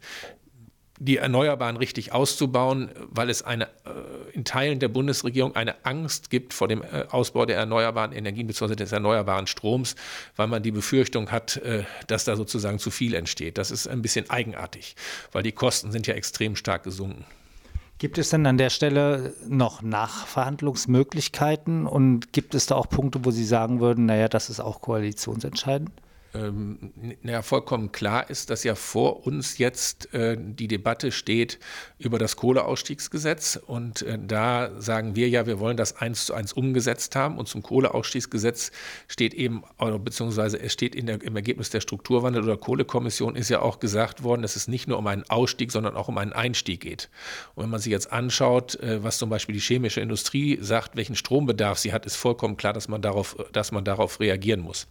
die 0.99 1.17
Erneuerbaren 1.17 1.75
richtig 1.75 2.13
auszubauen, 2.13 2.89
weil 3.09 3.29
es 3.29 3.41
eine, 3.41 3.65
äh, 3.65 4.31
in 4.33 4.45
Teilen 4.45 4.79
der 4.79 4.87
Bundesregierung 4.87 5.55
eine 5.55 5.83
Angst 5.85 6.29
gibt 6.29 6.53
vor 6.53 6.67
dem 6.67 6.81
äh, 6.83 7.05
Ausbau 7.09 7.45
der 7.45 7.57
erneuerbaren 7.57 8.13
Energien 8.13 8.47
bzw. 8.47 8.75
des 8.75 8.91
erneuerbaren 8.91 9.47
Stroms, 9.47 9.95
weil 10.35 10.47
man 10.47 10.63
die 10.63 10.71
Befürchtung 10.71 11.31
hat, 11.31 11.57
äh, 11.57 11.83
dass 12.07 12.25
da 12.25 12.35
sozusagen 12.35 12.79
zu 12.79 12.91
viel 12.91 13.15
entsteht. 13.15 13.57
Das 13.57 13.71
ist 13.71 13.87
ein 13.87 14.01
bisschen 14.01 14.29
eigenartig, 14.29 14.95
weil 15.31 15.43
die 15.43 15.51
Kosten 15.51 15.91
sind 15.91 16.07
ja 16.07 16.13
extrem 16.13 16.55
stark 16.55 16.83
gesunken. 16.83 17.25
Gibt 18.03 18.17
es 18.17 18.31
denn 18.31 18.45
an 18.45 18.57
der 18.57 18.69
Stelle 18.69 19.33
noch 19.47 19.81
Nachverhandlungsmöglichkeiten 19.81 21.87
und 21.87 22.33
gibt 22.33 22.53
es 22.53 22.65
da 22.65 22.75
auch 22.75 22.89
Punkte, 22.89 23.23
wo 23.23 23.31
Sie 23.31 23.45
sagen 23.45 23.79
würden, 23.79 24.07
naja, 24.07 24.27
das 24.27 24.49
ist 24.49 24.59
auch 24.59 24.81
koalitionsentscheidend? 24.81 25.89
Ähm, 26.33 26.93
ja, 27.23 27.41
vollkommen 27.41 27.91
klar 27.91 28.29
ist, 28.29 28.49
dass 28.49 28.63
ja 28.63 28.75
vor 28.75 29.25
uns 29.25 29.57
jetzt 29.57 30.13
äh, 30.13 30.35
die 30.39 30.67
Debatte 30.67 31.11
steht 31.11 31.59
über 31.99 32.17
das 32.17 32.35
Kohleausstiegsgesetz. 32.35 33.59
Und 33.65 34.01
äh, 34.01 34.17
da 34.19 34.71
sagen 34.79 35.15
wir 35.15 35.29
ja, 35.29 35.45
wir 35.45 35.59
wollen 35.59 35.77
das 35.77 35.97
eins 35.97 36.25
zu 36.25 36.33
eins 36.33 36.53
umgesetzt 36.53 37.15
haben. 37.15 37.37
Und 37.37 37.47
zum 37.47 37.61
Kohleausstiegsgesetz 37.61 38.71
steht 39.07 39.33
eben, 39.33 39.63
beziehungsweise 40.03 40.59
es 40.59 40.73
steht 40.73 40.95
in 40.95 41.05
der, 41.05 41.21
im 41.21 41.35
Ergebnis 41.35 41.69
der 41.69 41.81
Strukturwandel- 41.81 42.43
oder 42.43 42.57
Kohlekommission 42.57 43.35
ist 43.35 43.49
ja 43.49 43.61
auch 43.61 43.79
gesagt 43.79 44.23
worden, 44.23 44.41
dass 44.41 44.55
es 44.55 44.67
nicht 44.67 44.87
nur 44.87 44.97
um 44.97 45.07
einen 45.07 45.23
Ausstieg, 45.29 45.71
sondern 45.71 45.95
auch 45.95 46.07
um 46.07 46.17
einen 46.17 46.33
Einstieg 46.33 46.81
geht. 46.81 47.09
Und 47.55 47.63
wenn 47.63 47.69
man 47.69 47.79
sich 47.79 47.91
jetzt 47.91 48.11
anschaut, 48.11 48.75
äh, 48.75 49.03
was 49.03 49.17
zum 49.17 49.29
Beispiel 49.29 49.53
die 49.53 49.61
chemische 49.61 50.01
Industrie 50.01 50.57
sagt, 50.61 50.95
welchen 50.95 51.15
Strombedarf 51.15 51.77
sie 51.77 51.93
hat, 51.93 52.05
ist 52.05 52.15
vollkommen 52.15 52.57
klar, 52.57 52.73
dass 52.73 52.87
man 52.87 53.01
darauf, 53.01 53.35
dass 53.51 53.71
man 53.71 53.83
darauf 53.83 54.19
reagieren 54.19 54.61
muss. 54.61 54.87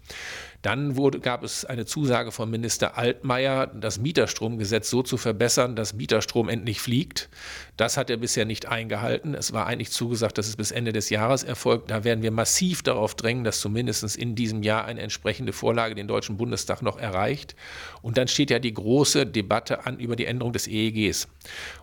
Dann 0.62 0.96
wurde, 0.96 1.18
gab 1.18 1.42
es 1.42 1.64
eine 1.64 1.86
Zusage 1.86 2.30
von 2.30 2.48
Minister 2.48 2.96
Altmaier, 2.96 3.66
das 3.66 3.98
Mieterstromgesetz 3.98 4.88
so 4.88 5.02
zu 5.02 5.16
verbessern, 5.16 5.74
dass 5.74 5.94
Mieterstrom 5.94 6.48
endlich 6.48 6.80
fliegt. 6.80 7.28
Das 7.76 7.96
hat 7.96 8.10
er 8.10 8.16
bisher 8.16 8.44
nicht 8.44 8.66
eingehalten. 8.66 9.34
Es 9.34 9.52
war 9.52 9.66
eigentlich 9.66 9.90
zugesagt, 9.90 10.38
dass 10.38 10.46
es 10.46 10.54
bis 10.54 10.70
Ende 10.70 10.92
des 10.92 11.10
Jahres 11.10 11.42
erfolgt. 11.42 11.90
Da 11.90 12.04
werden 12.04 12.22
wir 12.22 12.30
massiv 12.30 12.82
darauf 12.82 13.16
drängen, 13.16 13.42
dass 13.42 13.60
zumindest 13.60 14.16
in 14.16 14.36
diesem 14.36 14.62
Jahr 14.62 14.84
eine 14.84 15.00
entsprechende 15.00 15.52
Vorlage 15.52 15.96
den 15.96 16.06
Deutschen 16.06 16.36
Bundestag 16.36 16.80
noch 16.80 16.98
erreicht. 16.98 17.56
Und 18.00 18.16
dann 18.16 18.28
steht 18.28 18.50
ja 18.50 18.60
die 18.60 18.72
große 18.72 19.26
Debatte 19.26 19.84
an 19.84 19.98
über 19.98 20.14
die 20.14 20.26
Änderung 20.26 20.52
des 20.52 20.68
EEGs. 20.68 21.26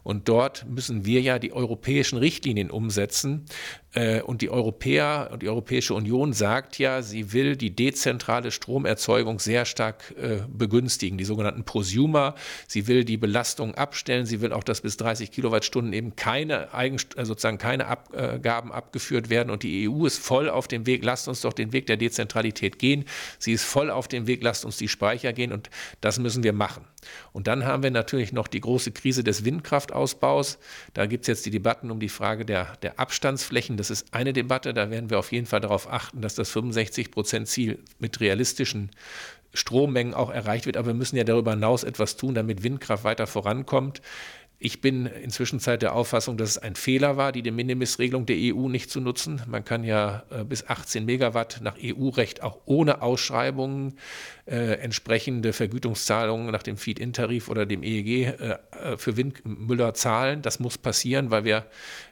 Und 0.04 0.30
dort 0.30 0.66
müssen 0.70 1.06
wir 1.06 1.22
ja 1.22 1.38
die 1.38 1.52
europäischen 1.52 2.18
Richtlinien 2.18 2.72
umsetzen. 2.72 3.46
Äh, 3.94 4.22
und 4.22 4.42
die 4.42 4.50
Europäer 4.50 5.30
und 5.32 5.42
die 5.42 5.50
Europäische 5.50 5.94
Union 5.94 6.34
sagt 6.34 6.78
ja, 6.78 7.02
sie 7.02 7.34
will 7.34 7.56
die 7.56 7.76
dezentrale 7.76 8.52
Stromerzeugung 8.70 9.40
sehr 9.40 9.66
stark 9.66 10.14
äh, 10.22 10.42
begünstigen, 10.48 11.18
die 11.18 11.26
sogenannten 11.26 11.64
Prosumer. 11.64 12.36
Sie 12.68 12.86
will 12.86 13.04
die 13.04 13.18
Belastung 13.18 13.74
abstellen. 13.74 14.28
Sie 14.28 14.42
will 14.42 14.54
auch, 14.54 14.64
dass 14.64 14.82
bis 14.82 14.96
30 14.98 15.32
Kilowattstunden 15.32 15.92
eben 15.92 16.16
keine 16.16 16.72
Eigen, 16.72 16.98
äh, 17.16 17.26
sozusagen 17.26 17.58
keine 17.58 17.88
Abgaben 17.88 18.72
abgeführt 18.72 19.32
werden. 19.32 19.50
Und 19.50 19.64
die 19.64 19.90
EU 19.90 20.06
ist 20.06 20.20
voll 20.20 20.52
auf 20.52 20.68
dem 20.68 20.86
Weg. 20.86 21.04
Lasst 21.04 21.28
uns 21.28 21.42
doch 21.42 21.54
den 21.54 21.74
Weg 21.74 21.88
der 21.88 21.98
Dezentralität 21.98 22.78
gehen. 22.78 23.06
Sie 23.40 23.54
ist 23.54 23.64
voll 23.64 23.90
auf 23.90 24.08
dem 24.08 24.28
Weg. 24.28 24.44
Lasst 24.44 24.66
uns 24.66 24.78
die 24.78 24.88
Speicher 24.88 25.34
gehen. 25.34 25.52
Und 25.52 25.72
das 26.00 26.20
müssen 26.20 26.44
wir 26.44 26.54
machen. 26.54 26.86
Und 27.32 27.48
dann 27.48 27.66
haben 27.66 27.82
wir 27.82 27.92
natürlich 27.92 28.34
noch 28.34 28.48
die 28.48 28.62
große 28.62 28.92
Krise 28.92 29.24
des 29.24 29.46
Windkraftausbaus. 29.46 30.60
Da 30.94 31.08
gibt 31.08 31.24
es 31.24 31.28
jetzt 31.28 31.46
die 31.46 31.52
Debatten 31.52 31.90
um 31.90 32.00
die 32.00 32.10
Frage 32.10 32.46
der, 32.46 32.76
der 32.84 33.00
Abstandsflächen. 33.00 33.78
Das 33.78 33.90
ist 33.90 34.14
eine 34.14 34.34
Debatte. 34.34 34.76
Da 34.76 34.92
werden 34.92 35.10
wir 35.10 35.18
auf 35.18 35.32
jeden 35.32 35.48
Fall 35.48 35.62
darauf 35.62 35.92
achten, 35.92 36.22
dass 36.22 36.36
das 36.36 36.54
65-Prozent-Ziel 36.56 37.80
mit 37.98 38.20
realistischen 38.60 38.92
Strommengen 39.54 40.14
auch 40.14 40.30
erreicht 40.30 40.66
wird. 40.66 40.78
Aber 40.78 40.88
wir 40.88 40.94
müssen 40.94 41.18
ja 41.18 41.24
darüber 41.24 41.52
hinaus 41.52 41.84
etwas 41.84 42.18
tun, 42.18 42.36
damit 42.36 42.64
Windkraft 42.64 43.04
weiter 43.04 43.28
vorankommt. 43.28 44.02
Ich 44.62 44.82
bin 44.82 45.06
inzwischen 45.06 45.60
der 45.60 45.96
Auffassung, 45.96 46.36
dass 46.36 46.50
es 46.50 46.58
ein 46.58 46.76
Fehler 46.76 47.16
war, 47.16 47.32
die 47.32 47.42
De 47.42 47.52
Minimis-Regelung 47.54 48.26
der 48.26 48.36
EU 48.38 48.68
nicht 48.68 48.92
zu 48.92 49.00
nutzen. 49.00 49.42
Man 49.48 49.64
kann 49.64 49.86
ja 49.86 50.24
äh, 50.32 50.44
bis 50.44 50.68
18 50.68 51.06
Megawatt 51.06 51.62
nach 51.64 51.78
EU-Recht 51.82 52.44
auch 52.44 52.60
ohne 52.66 53.02
Ausschreibungen 53.02 53.96
äh, 54.50 54.80
entsprechende 54.80 55.54
Vergütungszahlungen 55.54 56.52
nach 56.52 56.64
dem 56.64 56.78
Feed-In-Tarif 56.78 57.50
oder 57.50 57.66
dem 57.66 57.84
EEG 57.84 58.08
äh, 58.08 58.58
äh, 58.72 58.98
für 58.98 59.16
Windmüller 59.16 59.94
zahlen. 59.94 60.42
Das 60.42 60.60
muss 60.60 60.78
passieren, 60.78 61.30
weil 61.30 61.44
wir 61.44 61.66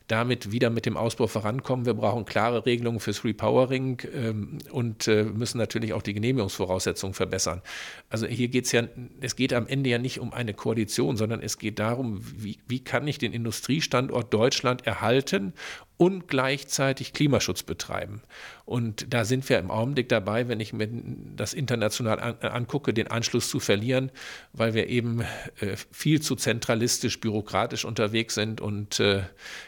damit 0.07 0.51
wieder 0.51 0.69
mit 0.69 0.85
dem 0.85 0.95
Ausbau 0.95 1.27
vorankommen. 1.27 1.85
Wir 1.85 1.93
brauchen 1.93 2.25
klare 2.25 2.65
Regelungen 2.65 2.99
fürs 2.99 3.25
Repowering 3.25 4.01
ähm, 4.13 4.59
und 4.71 5.07
äh, 5.07 5.23
müssen 5.23 5.57
natürlich 5.57 5.93
auch 5.93 6.01
die 6.01 6.13
Genehmigungsvoraussetzungen 6.13 7.13
verbessern. 7.13 7.61
Also 8.09 8.25
hier 8.27 8.47
geht 8.47 8.65
es 8.65 8.71
ja, 8.71 8.83
es 9.19 9.35
geht 9.35 9.51
am 9.51 9.67
Ende 9.67 9.89
ja 9.89 9.97
nicht 9.97 10.19
um 10.19 10.31
eine 10.31 10.53
Koalition, 10.53 11.17
sondern 11.17 11.41
es 11.41 11.57
geht 11.57 11.79
darum, 11.79 12.21
wie, 12.21 12.59
wie 12.67 12.83
kann 12.83 13.07
ich 13.07 13.17
den 13.17 13.33
Industriestandort 13.33 14.33
Deutschland 14.33 14.85
erhalten 14.87 15.53
und 15.97 16.27
gleichzeitig 16.27 17.13
Klimaschutz 17.13 17.63
betreiben. 17.63 18.21
Und 18.65 19.13
da 19.13 19.25
sind 19.25 19.47
wir 19.49 19.57
im 19.57 19.71
Augenblick 19.71 20.09
dabei, 20.09 20.47
wenn 20.47 20.59
ich 20.59 20.71
mir 20.73 20.87
das 21.35 21.53
international 21.53 22.19
an, 22.19 22.35
äh, 22.41 22.47
angucke, 22.47 22.93
den 22.93 23.07
Anschluss 23.07 23.49
zu 23.49 23.59
verlieren, 23.59 24.11
weil 24.53 24.73
wir 24.73 24.87
eben 24.87 25.21
äh, 25.59 25.75
viel 25.91 26.21
zu 26.21 26.35
zentralistisch, 26.35 27.19
bürokratisch 27.19 27.83
unterwegs 27.83 28.35
sind 28.35 28.61
und 28.61 28.99
äh, 28.99 29.23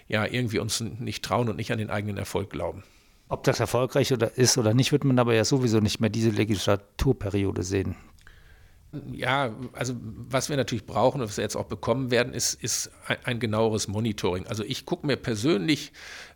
ja, 0.07 0.25
irgendwie 0.25 0.59
uns 0.59 0.79
nicht 0.81 1.25
trauen 1.25 1.49
und 1.49 1.55
nicht 1.55 1.71
an 1.71 1.79
den 1.79 1.89
eigenen 1.89 2.17
Erfolg 2.17 2.51
glauben. 2.51 2.83
Ob 3.27 3.43
das 3.43 3.59
erfolgreich 3.59 4.11
oder 4.11 4.37
ist 4.37 4.57
oder 4.57 4.73
nicht, 4.73 4.91
wird 4.91 5.03
man 5.03 5.19
aber 5.19 5.35
ja 5.35 5.45
sowieso 5.45 5.79
nicht 5.79 5.99
mehr 5.99 6.09
diese 6.09 6.31
Legislaturperiode 6.31 7.63
sehen. 7.63 7.95
Ja, 9.11 9.55
also 9.73 9.93
was 10.01 10.49
wir 10.49 10.57
natürlich 10.57 10.85
brauchen 10.85 11.21
und 11.21 11.27
was 11.27 11.37
wir 11.37 11.43
jetzt 11.43 11.55
auch 11.55 11.67
bekommen 11.67 12.09
werden, 12.09 12.33
ist, 12.33 12.55
ist 12.55 12.89
ein, 13.05 13.17
ein 13.23 13.39
genaueres 13.39 13.87
Monitoring. 13.87 14.47
Also 14.47 14.63
ich 14.63 14.85
gucke 14.85 15.05
mir 15.05 15.15
persönlich 15.15 15.91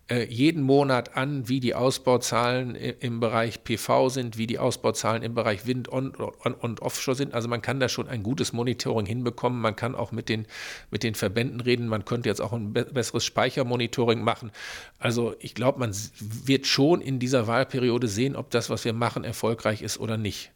äh, 0.10 0.26
jeden 0.26 0.62
Monat 0.62 1.16
an, 1.16 1.48
wie 1.48 1.60
die 1.60 1.74
Ausbauzahlen 1.74 2.76
im 2.76 3.20
Bereich 3.20 3.64
PV 3.64 4.10
sind, 4.10 4.38
wie 4.38 4.48
die 4.48 4.60
Ausbauzahlen 4.60 5.24
im 5.24 5.34
Bereich 5.34 5.66
Wind 5.66 5.88
und, 5.88 6.20
Offshore 6.20 7.16
sind. 7.16 7.34
Also 7.34 7.48
man 7.48 7.62
kann 7.62 7.80
da 7.80 7.90
schon 7.90 8.08
ein 8.08 8.22
gutes 8.22 8.54
Monitoring 8.54 9.06
hinbekommen. 9.06 9.62
Man 9.62 9.76
kann 9.76 9.96
auch 9.96 10.12
mit 10.12 10.30
den, 10.30 10.46
mit 10.92 11.04
den 11.04 11.16
Verbänden 11.16 11.62
reden. 11.62 11.88
Man 11.88 12.06
könnte 12.06 12.30
jetzt 12.30 12.42
auch 12.42 12.54
ein 12.54 12.74
besseres 12.74 13.26
Speichermonitoring 13.26 14.22
machen. 14.22 14.52
Also 15.00 15.36
ich 15.40 15.56
glaube, 15.56 15.80
man 15.80 15.96
wird 16.20 16.68
schon 16.68 17.02
in 17.02 17.18
dieser 17.18 17.48
Wahlperiode 17.48 18.08
sehen, 18.08 18.36
ob 18.36 18.52
das, 18.52 18.70
was 18.70 18.86
wir 18.86 18.94
machen, 18.94 19.24
erfolgreich 19.24 19.82
ist 19.82 20.00
oder 20.00 20.18
nicht. 20.18 20.52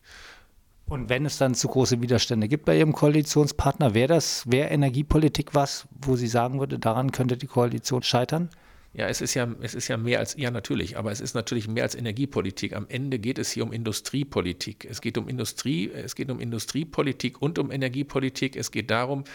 Und 0.89 1.10
wenn 1.10 1.25
es 1.25 1.38
dann 1.38 1.53
zu 1.53 1.67
große 1.67 2.01
Widerstände 2.01 2.48
gibt 2.48 2.65
bei 2.65 2.77
Ihrem 2.77 2.94
Koalitionspartner, 2.94 3.94
wäre 3.94 4.08
das, 4.08 4.50
wäre 4.50 4.70
Energiepolitik 4.70 5.53
was, 5.53 5.88
wo 5.91 6.15
Sie 6.15 6.27
sagen 6.27 6.60
würde, 6.60 6.79
daran 6.79 7.12
könnte 7.12 7.36
die 7.36 7.48
Koalition 7.48 8.03
scheitern? 8.03 8.50
Ja, 8.94 9.08
es 9.08 9.22
ist 9.22 9.34
ja, 9.34 9.48
es 9.62 9.75
ist 9.75 9.89
ja 9.89 9.98
mehr 9.98 10.20
als, 10.20 10.36
ja 10.38 10.50
natürlich, 10.50 10.98
aber 10.98 11.12
es 11.12 11.20
ist 11.20 11.36
natürlich 11.36 11.67
mehr 11.67 11.84
als 11.84 11.94
Energiepolitik. 11.94 12.74
Am 12.74 12.88
Ende 12.88 13.20
geht 13.20 13.38
es 13.38 13.51
hier 13.51 13.63
um 13.63 13.74
Industriepolitik. 13.74 14.88
Es 14.89 15.01
geht 15.01 15.17
um 15.17 15.27
Industrie, 15.27 15.91
es 15.91 16.15
geht 16.15 16.32
um 16.32 16.39
Industriepolitik 16.39 17.41
und 17.41 17.60
um 17.60 17.70
Energiepolitik. 17.70 18.56
Es 18.56 18.72
geht 18.72 18.89
darum, 18.89 19.25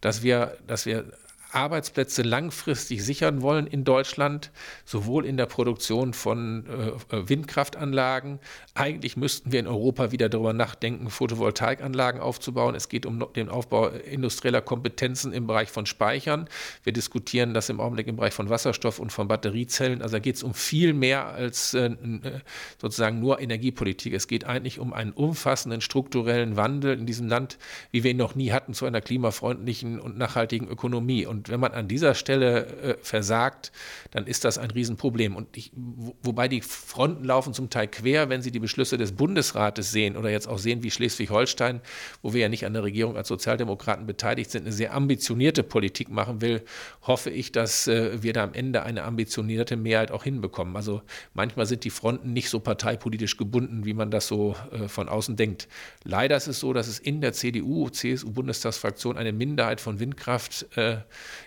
dass 0.00 0.22
wir, 0.22 0.56
dass 0.66 0.86
wir 0.86 1.12
Arbeitsplätze 1.52 2.22
langfristig 2.22 3.04
sichern 3.04 3.42
wollen 3.42 3.66
in 3.66 3.84
Deutschland, 3.84 4.50
sowohl 4.84 5.26
in 5.26 5.36
der 5.36 5.46
Produktion 5.46 6.14
von 6.14 6.66
äh, 6.66 7.28
Windkraftanlagen. 7.28 8.40
Eigentlich 8.74 9.18
müssten 9.18 9.52
wir 9.52 9.60
in 9.60 9.66
Europa 9.66 10.12
wieder 10.12 10.30
darüber 10.30 10.54
nachdenken, 10.54 11.10
Photovoltaikanlagen 11.10 12.22
aufzubauen. 12.22 12.74
Es 12.74 12.88
geht 12.88 13.04
um 13.04 13.22
den 13.36 13.50
Aufbau 13.50 13.88
industrieller 13.88 14.62
Kompetenzen 14.62 15.34
im 15.34 15.46
Bereich 15.46 15.68
von 15.68 15.84
Speichern. 15.84 16.48
Wir 16.82 16.94
diskutieren 16.94 17.52
das 17.52 17.68
im 17.68 17.80
Augenblick 17.80 18.06
im 18.06 18.16
Bereich 18.16 18.32
von 18.32 18.48
Wasserstoff 18.48 18.98
und 18.98 19.12
von 19.12 19.28
Batteriezellen. 19.28 20.00
Also 20.00 20.16
da 20.16 20.20
geht 20.20 20.36
es 20.36 20.42
um 20.42 20.54
viel 20.54 20.94
mehr 20.94 21.26
als 21.26 21.74
äh, 21.74 21.84
äh, 21.84 22.40
sozusagen 22.80 23.20
nur 23.20 23.40
Energiepolitik. 23.40 24.14
Es 24.14 24.26
geht 24.26 24.46
eigentlich 24.46 24.78
um 24.78 24.94
einen 24.94 25.12
umfassenden 25.12 25.82
strukturellen 25.82 26.56
Wandel 26.56 26.98
in 26.98 27.04
diesem 27.04 27.28
Land, 27.28 27.58
wie 27.90 28.04
wir 28.04 28.12
ihn 28.12 28.16
noch 28.16 28.34
nie 28.34 28.52
hatten, 28.52 28.72
zu 28.72 28.86
einer 28.86 29.02
klimafreundlichen 29.02 30.00
und 30.00 30.16
nachhaltigen 30.16 30.66
Ökonomie. 30.66 31.26
Und 31.26 31.50
wenn 31.50 31.60
man 31.60 31.72
an 31.72 31.88
dieser 31.88 32.14
Stelle 32.14 32.66
äh, 32.66 32.96
versagt, 33.02 33.70
dann 34.12 34.26
ist 34.26 34.46
das 34.46 34.56
ein 34.56 34.70
Riesenproblem. 34.70 35.36
Und 35.36 35.58
ich, 35.58 35.72
wo, 35.74 36.14
wobei 36.22 36.48
die 36.48 36.62
Fronten 36.62 37.24
laufen 37.24 37.52
zum 37.52 37.68
Teil 37.68 37.86
quer, 37.86 38.30
wenn 38.30 38.40
Sie 38.40 38.50
die 38.50 38.61
Beschlüsse 38.62 38.96
des 38.96 39.12
Bundesrates 39.12 39.92
sehen 39.92 40.16
oder 40.16 40.30
jetzt 40.30 40.48
auch 40.48 40.58
sehen, 40.58 40.82
wie 40.82 40.90
Schleswig-Holstein, 40.90 41.82
wo 42.22 42.32
wir 42.32 42.40
ja 42.40 42.48
nicht 42.48 42.64
an 42.64 42.72
der 42.72 42.82
Regierung 42.82 43.16
als 43.16 43.28
Sozialdemokraten 43.28 44.06
beteiligt 44.06 44.50
sind, 44.50 44.62
eine 44.62 44.72
sehr 44.72 44.94
ambitionierte 44.94 45.62
Politik 45.62 46.08
machen 46.08 46.40
will, 46.40 46.62
hoffe 47.02 47.28
ich, 47.28 47.52
dass 47.52 47.88
äh, 47.88 48.22
wir 48.22 48.32
da 48.32 48.44
am 48.44 48.54
Ende 48.54 48.82
eine 48.82 49.04
ambitionierte 49.04 49.76
Mehrheit 49.76 50.10
auch 50.10 50.24
hinbekommen. 50.24 50.76
Also 50.76 51.02
manchmal 51.34 51.66
sind 51.66 51.84
die 51.84 51.90
Fronten 51.90 52.32
nicht 52.32 52.48
so 52.48 52.60
parteipolitisch 52.60 53.36
gebunden, 53.36 53.84
wie 53.84 53.94
man 53.94 54.10
das 54.10 54.26
so 54.26 54.56
äh, 54.70 54.88
von 54.88 55.08
außen 55.08 55.36
denkt. 55.36 55.68
Leider 56.04 56.36
ist 56.36 56.46
es 56.46 56.60
so, 56.60 56.72
dass 56.72 56.88
es 56.88 56.98
in 56.98 57.20
der 57.20 57.32
CDU, 57.34 57.90
CSU-Bundestagsfraktion 57.90 59.18
eine 59.18 59.32
Minderheit 59.32 59.80
von 59.80 60.00
Windkraft 60.00 60.66
äh, 60.76 60.98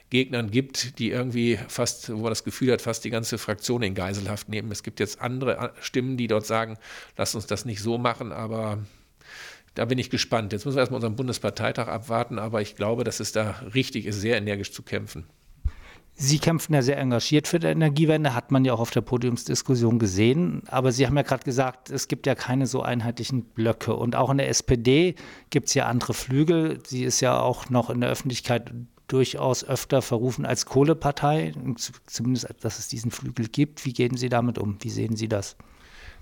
Gegnern 0.09 0.51
gibt, 0.51 0.99
die 0.99 1.09
irgendwie 1.09 1.57
fast, 1.67 2.11
wo 2.11 2.17
man 2.17 2.29
das 2.29 2.43
Gefühl 2.43 2.71
hat, 2.71 2.81
fast 2.81 3.03
die 3.03 3.09
ganze 3.09 3.37
Fraktion 3.37 3.81
in 3.81 3.95
Geiselhaft 3.95 4.49
nehmen. 4.49 4.71
Es 4.71 4.83
gibt 4.83 4.99
jetzt 4.99 5.21
andere 5.21 5.57
äh, 5.57 5.69
Stimmen, 5.81 6.17
die 6.17 6.27
dort 6.27 6.45
sagen, 6.45 6.77
lass 7.17 7.35
uns 7.35 7.47
das 7.47 7.65
nicht 7.65 7.81
so 7.81 7.97
machen, 7.97 8.31
aber 8.31 8.79
da 9.73 9.85
bin 9.85 9.97
ich 9.97 10.09
gespannt. 10.09 10.53
Jetzt 10.53 10.65
müssen 10.65 10.77
wir 10.77 10.81
erstmal 10.81 10.99
unseren 10.99 11.15
Bundesparteitag 11.15 11.87
abwarten, 11.87 12.39
aber 12.39 12.61
ich 12.61 12.75
glaube, 12.75 13.03
dass 13.03 13.19
es 13.19 13.31
da 13.31 13.61
richtig 13.73 14.05
ist, 14.05 14.21
sehr 14.21 14.37
energisch 14.37 14.71
zu 14.71 14.83
kämpfen. 14.83 15.25
Sie 16.17 16.39
kämpfen 16.39 16.73
ja 16.73 16.81
sehr 16.81 16.97
engagiert 16.97 17.45
für 17.45 17.59
die 17.59 17.67
Energiewende, 17.67 18.33
hat 18.33 18.49
man 18.49 18.63
ja 18.63 18.71
auch 18.73 18.79
auf 18.79 18.91
der 18.91 19.01
Podiumsdiskussion 19.01 19.99
gesehen. 19.99 20.61
Aber 20.67 20.93
Sie 20.93 21.05
haben 21.05 21.17
ja 21.17 21.23
gerade 21.23 21.43
gesagt, 21.43 21.89
es 21.89 22.07
gibt 22.07 22.25
ja 22.25 22.35
keine 22.35 22.67
so 22.67 22.81
einheitlichen 22.81 23.43
Blöcke. 23.43 23.93
Und 23.93 24.15
auch 24.15 24.29
in 24.29 24.37
der 24.37 24.47
SPD 24.47 25.15
gibt 25.49 25.67
es 25.67 25.73
ja 25.73 25.87
andere 25.87 26.13
Flügel. 26.13 26.79
Sie 26.87 27.03
ist 27.03 27.19
ja 27.19 27.37
auch 27.37 27.69
noch 27.69 27.89
in 27.89 27.99
der 27.99 28.09
Öffentlichkeit 28.09 28.71
durchaus 29.07 29.63
öfter 29.63 30.01
verrufen 30.01 30.45
als 30.45 30.65
Kohlepartei, 30.65 31.53
zumindest 32.05 32.47
dass 32.61 32.79
es 32.79 32.87
diesen 32.87 33.11
Flügel 33.11 33.47
gibt. 33.47 33.85
Wie 33.85 33.93
gehen 33.93 34.17
Sie 34.17 34.29
damit 34.29 34.57
um? 34.57 34.77
Wie 34.81 34.89
sehen 34.89 35.15
Sie 35.15 35.27
das? 35.27 35.55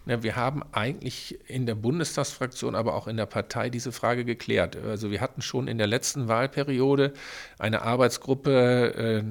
Ja, 0.05 0.21
wir 0.21 0.35
haben 0.35 0.63
eigentlich 0.73 1.39
in 1.47 1.65
der 1.65 1.75
Bundestagsfraktion, 1.75 2.75
aber 2.75 2.93
auch 2.93 3.07
in 3.07 3.15
der 3.15 3.25
Partei 3.25 3.69
diese 3.69 3.93
Frage 3.93 4.25
geklärt. 4.25 4.75
Also 4.75 5.11
wir 5.11 5.21
hatten 5.21 5.41
schon 5.41 5.69
in 5.69 5.77
der 5.77 5.87
letzten 5.87 6.27
Wahlperiode 6.27 7.13
eine 7.57 7.83
Arbeitsgruppe, 7.83 8.95
äh, 8.95 9.23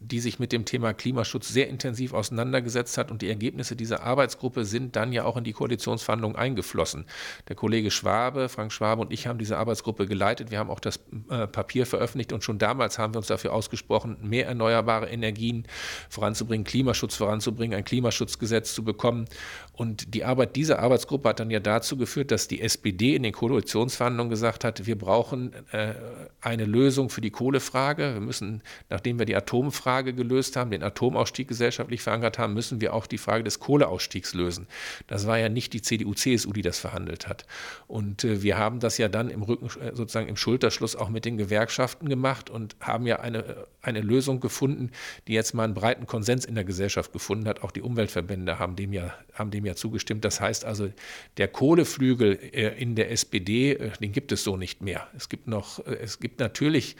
die 0.00 0.20
sich 0.20 0.38
mit 0.38 0.52
dem 0.52 0.64
Thema 0.64 0.94
Klimaschutz 0.94 1.48
sehr 1.48 1.68
intensiv 1.68 2.14
auseinandergesetzt 2.14 2.96
hat 2.96 3.10
und 3.10 3.20
die 3.20 3.28
Ergebnisse 3.28 3.76
dieser 3.76 4.02
Arbeitsgruppe 4.02 4.64
sind 4.64 4.96
dann 4.96 5.12
ja 5.12 5.24
auch 5.24 5.36
in 5.36 5.44
die 5.44 5.52
Koalitionsverhandlungen 5.52 6.36
eingeflossen. 6.36 7.04
Der 7.48 7.56
Kollege 7.56 7.90
Schwabe, 7.90 8.48
Frank 8.48 8.72
Schwabe 8.72 9.02
und 9.02 9.12
ich 9.12 9.26
haben 9.26 9.38
diese 9.38 9.58
Arbeitsgruppe 9.58 10.06
geleitet. 10.06 10.50
Wir 10.50 10.60
haben 10.60 10.70
auch 10.70 10.80
das 10.80 11.00
äh, 11.28 11.46
Papier 11.46 11.84
veröffentlicht 11.84 12.32
und 12.32 12.42
schon 12.42 12.58
damals 12.58 12.98
haben 12.98 13.12
wir 13.12 13.18
uns 13.18 13.26
dafür 13.26 13.52
ausgesprochen, 13.52 14.16
mehr 14.22 14.46
erneuerbare 14.46 15.10
Energien 15.10 15.66
voranzubringen, 16.08 16.64
Klimaschutz 16.64 17.16
voranzubringen, 17.16 17.76
ein 17.76 17.84
Klimaschutzgesetz 17.84 18.74
zu 18.74 18.82
bekommen. 18.82 19.26
Und 19.74 19.89
die 19.96 20.24
Arbeit 20.24 20.56
dieser 20.56 20.78
Arbeitsgruppe 20.78 21.28
hat 21.28 21.40
dann 21.40 21.50
ja 21.50 21.60
dazu 21.60 21.96
geführt, 21.96 22.30
dass 22.30 22.48
die 22.48 22.60
SPD 22.60 23.14
in 23.16 23.22
den 23.22 23.32
Koalitionsverhandlungen 23.32 24.30
gesagt 24.30 24.64
hat, 24.64 24.86
wir 24.86 24.98
brauchen 24.98 25.52
äh, 25.72 25.94
eine 26.40 26.64
Lösung 26.64 27.10
für 27.10 27.20
die 27.20 27.30
Kohlefrage. 27.30 28.14
Wir 28.14 28.20
müssen, 28.20 28.62
nachdem 28.88 29.18
wir 29.18 29.26
die 29.26 29.36
Atomfrage 29.36 30.14
gelöst 30.14 30.56
haben, 30.56 30.70
den 30.70 30.82
Atomausstieg 30.82 31.48
gesellschaftlich 31.48 32.02
verankert 32.02 32.38
haben, 32.38 32.54
müssen 32.54 32.80
wir 32.80 32.94
auch 32.94 33.06
die 33.06 33.18
Frage 33.18 33.44
des 33.44 33.60
Kohleausstiegs 33.60 34.34
lösen. 34.34 34.66
Das 35.06 35.26
war 35.26 35.38
ja 35.38 35.48
nicht 35.48 35.72
die 35.72 35.82
CDU, 35.82 36.14
CSU, 36.14 36.52
die 36.52 36.62
das 36.62 36.78
verhandelt 36.78 37.28
hat. 37.28 37.46
Und 37.86 38.24
äh, 38.24 38.42
wir 38.42 38.58
haben 38.58 38.80
das 38.80 38.98
ja 38.98 39.08
dann 39.08 39.30
im 39.30 39.42
Rücken, 39.42 39.66
äh, 39.80 39.94
sozusagen 39.94 40.28
im 40.28 40.36
Schulterschluss 40.36 40.96
auch 40.96 41.08
mit 41.08 41.24
den 41.24 41.36
Gewerkschaften 41.36 42.08
gemacht 42.08 42.50
und 42.50 42.76
haben 42.80 43.06
ja 43.06 43.20
eine, 43.20 43.66
eine 43.82 44.00
Lösung 44.00 44.40
gefunden, 44.40 44.90
die 45.28 45.32
jetzt 45.32 45.54
mal 45.54 45.64
einen 45.64 45.74
breiten 45.74 46.06
Konsens 46.06 46.44
in 46.44 46.54
der 46.54 46.64
Gesellschaft 46.64 47.12
gefunden 47.12 47.48
hat. 47.48 47.62
Auch 47.62 47.70
die 47.70 47.82
Umweltverbände 47.82 48.58
haben 48.58 48.76
dem 48.76 48.92
ja, 48.92 49.14
haben 49.34 49.50
dem 49.50 49.64
ja 49.66 49.74
zugestimmt. 49.80 50.24
Das 50.24 50.40
heißt 50.40 50.64
also, 50.64 50.90
der 51.36 51.48
Kohleflügel 51.48 52.38
äh, 52.52 52.80
in 52.80 52.94
der 52.94 53.10
SPD, 53.10 53.72
äh, 53.72 53.90
den 54.00 54.12
gibt 54.12 54.30
es 54.30 54.44
so 54.44 54.56
nicht 54.56 54.82
mehr. 54.82 55.08
Es 55.16 55.28
gibt 55.28 55.48
noch, 55.48 55.84
äh, 55.86 55.96
es 55.96 56.20
gibt 56.20 56.38
natürlich 56.38 56.96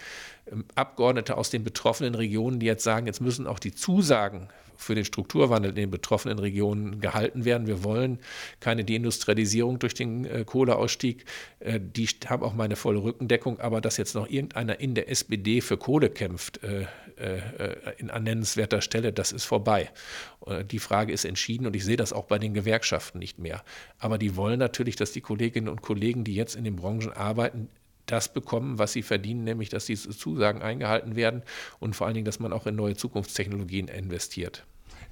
Abgeordnete 0.75 1.37
aus 1.37 1.51
den 1.51 1.65
betroffenen 1.65 2.15
Regionen, 2.15 2.61
die 2.61 2.67
jetzt 2.67 2.85
sagen, 2.85 3.07
jetzt 3.07 3.21
müssen 3.21 3.47
auch 3.47 3.59
die 3.59 3.75
Zusagen 3.75 4.49
für 4.81 4.95
den 4.95 5.05
Strukturwandel 5.05 5.71
in 5.71 5.77
den 5.77 5.91
betroffenen 5.91 6.39
Regionen 6.39 7.01
gehalten 7.01 7.45
werden. 7.45 7.67
Wir 7.67 7.85
wollen 7.85 8.19
keine 8.61 8.85
Deindustrialisierung 8.85 9.79
durch 9.79 9.95
den 9.95 10.25
äh, 10.25 10.45
Kohleausstieg. 10.45 11.27
Äh, 11.61 11.79
die 11.81 12.07
haben 12.27 12.43
auch 12.43 12.55
meine 12.55 12.77
volle 12.77 13.03
Rückendeckung. 13.03 13.61
Aber 13.61 13.81
dass 13.81 13.99
jetzt 13.99 14.15
noch 14.15 14.29
irgendeiner 14.29 14.81
in 14.81 14.95
der 14.95 15.11
SPD 15.11 15.61
für 15.61 15.77
Kohle 15.77 16.09
kämpft, 16.09 16.61
äh, 16.65 16.87
äh, 17.21 17.41
in 17.99 18.09
annennenswerter 18.09 18.81
Stelle, 18.81 19.13
das 19.13 19.33
ist 19.33 19.45
vorbei. 19.45 19.91
Äh, 20.47 20.65
die 20.65 20.79
Frage 20.79 21.13
ist 21.13 21.27
entschieden 21.27 21.67
und 21.67 21.77
ich 21.77 21.85
sehe 21.85 21.97
das 21.97 22.15
auch 22.15 22.25
bei 22.25 22.39
den 22.39 22.55
Gewerkschaften 22.55 23.19
nicht 23.19 23.39
mehr. 23.39 23.63
Aber 23.99 24.17
die 24.17 24.37
wollen 24.37 24.59
natürlich, 24.59 24.97
dass 24.97 25.13
die 25.13 25.21
Kolleginnen 25.21 25.69
und 25.69 25.83
Kollegen, 25.83 26.25
die 26.25 26.35
jetzt 26.35 26.57
in 26.57 26.65
den 26.65 26.77
Branchen 26.77 27.13
arbeiten, 27.13 27.69
das 28.11 28.33
bekommen, 28.33 28.79
was 28.79 28.93
sie 28.93 29.03
verdienen, 29.03 29.45
nämlich 29.45 29.69
dass 29.69 29.87
diese 29.87 30.11
Zusagen 30.11 30.63
eingehalten 30.63 31.17
werden 31.17 31.43
und 31.79 31.97
vor 31.97 32.07
allen 32.07 32.15
Dingen, 32.15 32.25
dass 32.25 32.41
man 32.41 32.53
auch 32.53 32.67
in 32.67 32.77
neue 32.77 32.97
Zukunftstechnologien 32.97 33.89
investiert. 33.89 34.65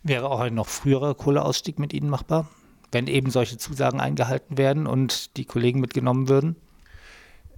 Wäre 0.03 0.31
auch 0.31 0.41
ein 0.41 0.55
noch 0.55 0.69
früherer 0.69 1.15
Kohleausstieg 1.15 1.79
mit 1.79 1.93
Ihnen 1.93 2.09
machbar, 2.09 2.49
wenn 2.93 3.07
eben 3.07 3.31
solche 3.31 3.59
Zusagen 3.59 4.01
eingehalten 4.01 4.59
werden 4.59 4.87
und 4.87 5.37
die 5.37 5.45
Kollegen 5.45 5.81
mitgenommen 5.81 6.29
würden? 6.29 6.57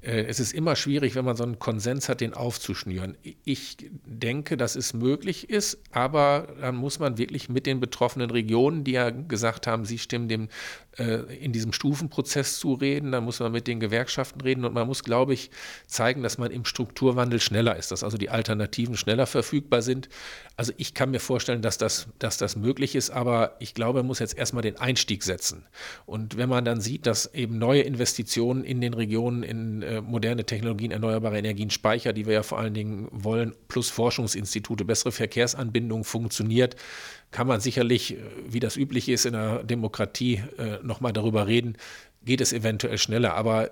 Äh, 0.02 0.24
es 0.24 0.40
ist 0.40 0.52
immer 0.52 0.76
schwierig, 0.76 1.14
wenn 1.14 1.24
man 1.24 1.36
so 1.36 1.44
einen 1.44 1.58
Konsens 1.58 2.08
hat, 2.08 2.20
den 2.20 2.34
aufzuschnüren. 2.34 3.16
Ich 3.44 3.76
denke, 4.06 4.56
dass 4.56 4.76
es 4.76 4.94
möglich 4.94 5.50
ist, 5.50 5.78
aber 5.92 6.48
dann 6.60 6.76
muss 6.76 6.98
man 6.98 7.18
wirklich 7.18 7.48
mit 7.48 7.66
den 7.66 7.80
betroffenen 7.80 8.30
Regionen, 8.30 8.84
die 8.84 8.92
ja 8.92 9.10
gesagt 9.10 9.66
haben, 9.66 9.84
sie 9.84 9.98
stimmen 9.98 10.28
dem 10.28 10.48
in 11.00 11.52
diesem 11.52 11.72
Stufenprozess 11.72 12.58
zu 12.58 12.74
reden, 12.74 13.12
dann 13.12 13.24
muss 13.24 13.40
man 13.40 13.52
mit 13.52 13.66
den 13.66 13.80
Gewerkschaften 13.80 14.40
reden 14.40 14.64
und 14.64 14.74
man 14.74 14.86
muss, 14.86 15.02
glaube 15.02 15.34
ich, 15.34 15.50
zeigen, 15.86 16.22
dass 16.22 16.38
man 16.38 16.50
im 16.50 16.64
Strukturwandel 16.64 17.40
schneller 17.40 17.76
ist, 17.76 17.90
dass 17.90 18.04
also 18.04 18.18
die 18.18 18.30
Alternativen 18.30 18.96
schneller 18.96 19.26
verfügbar 19.26 19.82
sind. 19.82 20.08
Also 20.56 20.72
ich 20.76 20.94
kann 20.94 21.10
mir 21.10 21.20
vorstellen, 21.20 21.62
dass 21.62 21.78
das, 21.78 22.08
dass 22.18 22.36
das 22.36 22.56
möglich 22.56 22.94
ist, 22.94 23.10
aber 23.10 23.56
ich 23.60 23.74
glaube, 23.74 24.00
man 24.00 24.06
muss 24.06 24.18
jetzt 24.18 24.36
erstmal 24.36 24.62
den 24.62 24.76
Einstieg 24.76 25.22
setzen. 25.22 25.66
Und 26.06 26.36
wenn 26.36 26.48
man 26.48 26.64
dann 26.64 26.80
sieht, 26.80 27.06
dass 27.06 27.32
eben 27.34 27.58
neue 27.58 27.82
Investitionen 27.82 28.64
in 28.64 28.80
den 28.80 28.94
Regionen 28.94 29.42
in 29.42 29.82
äh, 29.82 30.00
moderne 30.00 30.44
Technologien, 30.44 30.90
erneuerbare 30.90 31.38
Energien, 31.38 31.70
Speicher, 31.70 32.12
die 32.12 32.26
wir 32.26 32.34
ja 32.34 32.42
vor 32.42 32.58
allen 32.58 32.74
Dingen 32.74 33.08
wollen, 33.10 33.54
plus 33.68 33.88
Forschungsinstitute, 33.88 34.84
bessere 34.84 35.12
Verkehrsanbindung 35.12 36.04
funktioniert, 36.04 36.76
kann 37.30 37.46
man 37.46 37.60
sicherlich, 37.60 38.14
äh, 38.14 38.18
wie 38.48 38.60
das 38.60 38.76
üblich 38.76 39.08
ist 39.08 39.26
in 39.26 39.34
einer 39.34 39.62
Demokratie, 39.62 40.42
äh, 40.58 40.78
nochmal 40.82 41.12
darüber 41.12 41.46
reden, 41.46 41.76
geht 42.24 42.40
es 42.40 42.52
eventuell 42.52 42.98
schneller. 42.98 43.34
Aber 43.34 43.70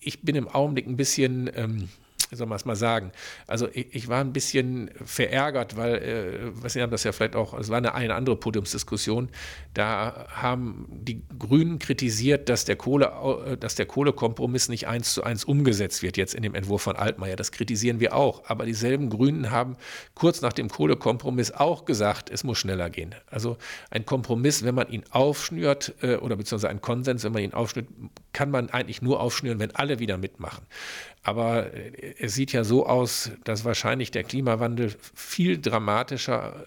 ich 0.00 0.22
bin 0.22 0.36
im 0.36 0.48
Augenblick 0.48 0.86
ein 0.86 0.96
bisschen 0.96 1.50
ähm, 1.54 1.88
soll 2.36 2.46
man 2.46 2.56
es 2.56 2.64
mal 2.64 2.76
sagen? 2.76 3.12
Also 3.46 3.68
ich, 3.72 3.94
ich, 3.94 4.08
war 4.08 4.20
ein 4.20 4.32
bisschen 4.32 4.90
verärgert, 5.04 5.76
weil, 5.76 5.94
äh, 5.96 6.68
Sie 6.68 6.80
haben 6.80 6.90
das 6.90 7.04
ja 7.04 7.12
vielleicht 7.12 7.36
auch, 7.36 7.58
es 7.58 7.68
war 7.68 7.78
eine, 7.78 7.94
eine 7.94 8.14
andere 8.14 8.36
Podiumsdiskussion, 8.36 9.28
da 9.74 10.26
haben 10.30 10.86
die 10.90 11.22
Grünen 11.38 11.78
kritisiert, 11.78 12.48
dass 12.48 12.64
der, 12.64 12.76
Kohle, 12.76 13.12
äh, 13.46 13.56
dass 13.56 13.74
der 13.74 13.86
Kohlekompromiss 13.86 14.68
nicht 14.68 14.86
eins 14.86 15.14
zu 15.14 15.22
eins 15.24 15.44
umgesetzt 15.44 16.02
wird, 16.02 16.16
jetzt 16.16 16.34
in 16.34 16.42
dem 16.42 16.54
Entwurf 16.54 16.82
von 16.82 16.96
Altmaier. 16.96 17.36
Das 17.36 17.52
kritisieren 17.52 18.00
wir 18.00 18.14
auch. 18.14 18.44
Aber 18.46 18.64
dieselben 18.64 19.10
Grünen 19.10 19.50
haben 19.50 19.76
kurz 20.14 20.40
nach 20.40 20.52
dem 20.52 20.68
Kohlekompromiss 20.68 21.52
auch 21.52 21.84
gesagt, 21.84 22.30
es 22.30 22.44
muss 22.44 22.58
schneller 22.58 22.90
gehen. 22.90 23.14
Also 23.30 23.56
ein 23.90 24.06
Kompromiss, 24.06 24.64
wenn 24.64 24.74
man 24.74 24.88
ihn 24.88 25.04
aufschnürt, 25.10 25.94
äh, 26.02 26.16
oder 26.16 26.36
beziehungsweise 26.36 26.70
ein 26.70 26.80
Konsens, 26.80 27.24
wenn 27.24 27.32
man 27.32 27.42
ihn 27.42 27.54
aufschnürt, 27.54 27.86
kann 28.32 28.50
man 28.50 28.70
eigentlich 28.70 29.02
nur 29.02 29.20
aufschnüren, 29.20 29.58
wenn 29.58 29.74
alle 29.74 29.98
wieder 29.98 30.16
mitmachen. 30.18 30.66
Aber 31.22 31.72
äh, 31.72 32.14
es 32.18 32.34
sieht 32.34 32.52
ja 32.52 32.64
so 32.64 32.86
aus, 32.86 33.30
dass 33.44 33.64
wahrscheinlich 33.64 34.10
der 34.10 34.24
Klimawandel 34.24 34.94
viel 35.14 35.60
dramatischer 35.60 36.66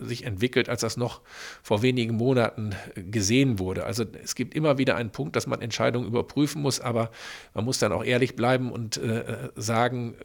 äh, 0.00 0.04
sich 0.04 0.24
entwickelt, 0.24 0.68
als 0.68 0.82
das 0.82 0.96
noch 0.96 1.22
vor 1.62 1.82
wenigen 1.82 2.16
Monaten 2.16 2.74
gesehen 2.94 3.58
wurde. 3.58 3.84
Also 3.84 4.04
es 4.22 4.34
gibt 4.34 4.54
immer 4.54 4.78
wieder 4.78 4.96
einen 4.96 5.10
Punkt, 5.10 5.36
dass 5.36 5.46
man 5.46 5.60
Entscheidungen 5.60 6.06
überprüfen 6.06 6.62
muss, 6.62 6.80
aber 6.80 7.10
man 7.54 7.64
muss 7.64 7.78
dann 7.78 7.92
auch 7.92 8.04
ehrlich 8.04 8.36
bleiben 8.36 8.70
und 8.70 8.96
äh, 8.98 9.50
sagen, 9.56 10.16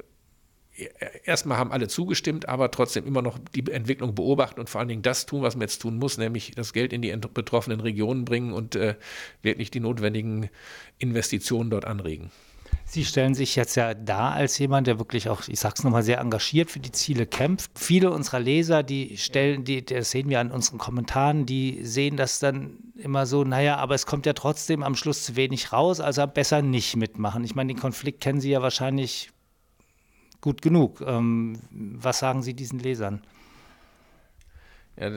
erstmal 1.26 1.58
haben 1.58 1.72
alle 1.72 1.88
zugestimmt, 1.88 2.50
aber 2.50 2.72
trotzdem 2.72 3.06
immer 3.06 3.22
noch 3.22 3.40
die 3.56 3.70
Entwicklung 3.72 4.16
beobachten 4.16 4.60
und 4.60 4.70
vor 4.70 4.80
allen 4.80 4.90
Dingen 4.90 5.02
das 5.02 5.26
tun, 5.26 5.42
was 5.42 5.56
man 5.56 5.62
jetzt 5.62 5.82
tun 5.82 5.98
muss, 5.98 6.18
nämlich 6.18 6.52
das 6.52 6.74
Geld 6.74 6.94
in 6.94 7.02
die 7.02 7.16
betroffenen 7.34 7.80
Regionen 7.80 8.26
bringen 8.26 8.54
und 8.54 8.76
äh, 8.76 8.96
wirklich 9.42 9.72
die 9.72 9.80
notwendigen 9.80 10.50
Investitionen 10.98 11.70
dort 11.70 11.86
anregen. 11.86 12.32
Sie 12.86 13.06
stellen 13.06 13.36
sich 13.36 13.56
jetzt 13.56 13.76
ja 13.76 13.94
da 13.94 14.32
als 14.32 14.58
jemand, 14.58 14.88
der 14.88 15.00
wirklich 15.00 15.30
auch, 15.30 15.48
ich 15.48 15.60
sag's 15.60 15.84
nochmal, 15.84 16.04
sehr 16.04 16.20
engagiert 16.20 16.72
für 16.72 16.80
die 16.80 16.92
Ziele 16.92 17.26
kämpft. 17.26 17.72
Viele 17.76 18.12
unserer 18.12 18.40
Leser, 18.40 18.84
die 18.84 19.18
stellen, 19.18 19.64
die, 19.64 19.86
das 19.86 20.12
sehen 20.12 20.30
wir 20.30 20.42
an 20.42 20.52
unseren 20.52 20.78
Kommentaren, 20.78 21.46
die 21.46 21.86
sehen 21.86 22.18
das 22.18 22.40
dann 22.40 22.78
immer 22.98 23.26
so, 23.26 23.44
naja, 23.44 23.78
aber 23.78 23.96
es 23.96 24.06
kommt 24.06 24.26
ja 24.26 24.34
trotzdem 24.34 24.84
am 24.84 24.96
Schluss 24.96 25.24
zu 25.24 25.36
wenig 25.38 25.72
raus, 25.72 26.02
also 26.02 26.26
besser 26.28 26.62
nicht 26.62 26.98
mitmachen. 26.98 27.46
Ich 27.46 27.56
meine, 27.56 27.74
den 27.74 27.80
Konflikt 27.80 28.20
kennen 28.22 28.42
Sie 28.42 28.52
ja 28.52 28.62
wahrscheinlich 28.62 29.32
gut 30.42 30.62
genug. 30.62 31.02
Ähm, 31.02 31.60
was 31.70 32.20
sagen 32.20 32.42
Sie 32.42 32.54
diesen 32.54 32.80
Lesern? 32.80 33.22
Ja, 34.98 35.10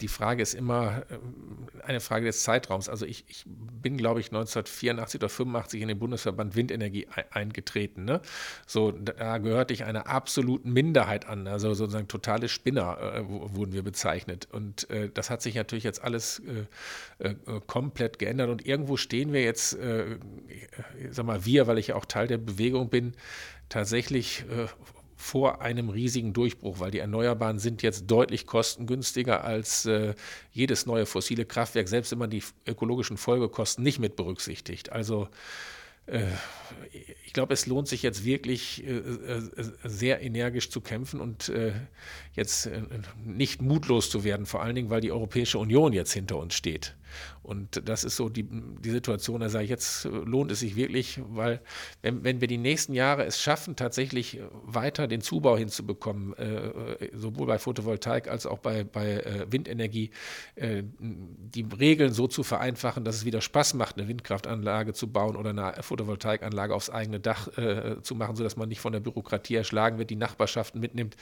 die 0.00 0.08
Frage 0.08 0.42
ist 0.42 0.52
immer 0.52 1.04
äh, 1.08 1.84
eine 1.84 2.00
Frage 2.00 2.26
des 2.26 2.42
Zeitraums. 2.42 2.88
Also 2.88 3.06
ich, 3.06 3.24
ich 3.28 3.44
bin, 3.46 3.96
glaube 3.96 4.20
ich, 4.20 4.26
1984 4.26 5.20
oder 5.20 5.28
85 5.28 5.80
in 5.80 5.88
den 5.88 5.98
Bundesverband 5.98 6.56
Windenergie 6.56 7.06
eingetreten. 7.30 8.04
Ne? 8.04 8.20
So, 8.66 8.90
da 8.90 9.38
gehörte 9.38 9.74
ich 9.74 9.84
einer 9.84 10.08
absoluten 10.08 10.72
Minderheit 10.72 11.26
an. 11.26 11.46
Also 11.46 11.72
sozusagen 11.72 12.08
totale 12.08 12.48
Spinner 12.48 12.98
äh, 13.00 13.22
wurden 13.26 13.72
wir 13.72 13.82
bezeichnet. 13.82 14.48
Und 14.50 14.90
äh, 14.90 15.08
das 15.08 15.30
hat 15.30 15.40
sich 15.40 15.54
natürlich 15.54 15.84
jetzt 15.84 16.02
alles 16.02 16.42
äh, 17.20 17.28
äh 17.28 17.60
komplett 17.66 18.18
geändert. 18.18 18.50
Und 18.50 18.66
irgendwo 18.66 18.96
stehen 18.96 19.32
wir 19.32 19.44
jetzt, 19.44 19.74
äh, 19.78 20.16
ich 20.98 21.12
sag 21.12 21.26
mal 21.26 21.44
wir, 21.44 21.68
weil 21.68 21.78
ich 21.78 21.88
ja 21.88 21.94
auch 21.94 22.06
Teil 22.06 22.26
der 22.26 22.38
Bewegung 22.38 22.90
bin, 22.90 23.12
tatsächlich 23.68 24.44
vor 25.22 25.62
einem 25.62 25.88
riesigen 25.88 26.32
Durchbruch, 26.32 26.80
weil 26.80 26.90
die 26.90 26.98
Erneuerbaren 26.98 27.60
sind 27.60 27.82
jetzt 27.82 28.10
deutlich 28.10 28.44
kostengünstiger 28.44 29.44
als 29.44 29.86
äh, 29.86 30.14
jedes 30.52 30.84
neue 30.84 31.06
fossile 31.06 31.44
Kraftwerk, 31.44 31.86
selbst 31.86 32.10
wenn 32.10 32.18
man 32.18 32.30
die 32.30 32.42
ökologischen 32.66 33.16
Folgekosten 33.16 33.84
nicht 33.84 34.00
mit 34.00 34.16
berücksichtigt. 34.16 34.90
Also 34.90 35.28
ich 37.24 37.32
glaube, 37.32 37.54
es 37.54 37.66
lohnt 37.66 37.86
sich 37.86 38.02
jetzt 38.02 38.24
wirklich 38.24 38.84
äh, 38.84 38.90
äh, 38.90 39.42
sehr 39.84 40.20
energisch 40.20 40.68
zu 40.68 40.80
kämpfen 40.80 41.20
und 41.20 41.52
jetzt 42.34 42.68
nicht 43.24 43.62
mutlos 43.62 44.10
zu 44.10 44.24
werden, 44.24 44.46
vor 44.46 44.62
allen 44.62 44.74
Dingen, 44.74 44.90
weil 44.90 45.00
die 45.00 45.12
Europäische 45.12 45.58
Union 45.58 45.92
jetzt 45.92 46.12
hinter 46.12 46.38
uns 46.38 46.54
steht. 46.54 46.96
Und 47.42 47.88
das 47.88 48.04
ist 48.04 48.16
so 48.16 48.28
die, 48.28 48.44
die 48.44 48.90
Situation, 48.90 49.40
da 49.40 49.48
sage 49.48 49.64
ich, 49.64 49.70
jetzt 49.70 50.04
lohnt 50.04 50.50
es 50.52 50.60
sich 50.60 50.76
wirklich, 50.76 51.20
weil 51.28 51.60
wenn, 52.00 52.22
wenn 52.24 52.40
wir 52.40 52.48
die 52.48 52.58
nächsten 52.58 52.94
Jahre 52.94 53.24
es 53.24 53.40
schaffen, 53.40 53.76
tatsächlich 53.76 54.40
weiter 54.62 55.08
den 55.08 55.20
Zubau 55.20 55.56
hinzubekommen, 55.56 56.34
äh, 56.34 57.10
sowohl 57.14 57.46
bei 57.46 57.58
Photovoltaik 57.58 58.28
als 58.28 58.46
auch 58.46 58.58
bei, 58.58 58.84
bei 58.84 59.14
äh, 59.14 59.46
Windenergie, 59.50 60.10
äh, 60.54 60.82
die 60.98 61.66
Regeln 61.78 62.12
so 62.12 62.28
zu 62.28 62.42
vereinfachen, 62.42 63.04
dass 63.04 63.16
es 63.16 63.24
wieder 63.24 63.40
Spaß 63.40 63.74
macht, 63.74 63.98
eine 63.98 64.08
Windkraftanlage 64.08 64.92
zu 64.92 65.10
bauen 65.10 65.36
oder 65.36 65.50
eine 65.50 65.82
Photovoltaikanlage 65.92 66.74
aufs 66.74 66.88
eigene 66.88 67.20
Dach 67.20 67.48
äh, 67.58 68.00
zu 68.02 68.14
machen, 68.14 68.34
sodass 68.34 68.56
man 68.56 68.68
nicht 68.68 68.80
von 68.80 68.92
der 68.92 69.00
Bürokratie 69.00 69.56
erschlagen 69.56 69.98
wird, 69.98 70.08
die 70.08 70.16
Nachbarschaften 70.16 70.80
mitnimmt, 70.80 71.16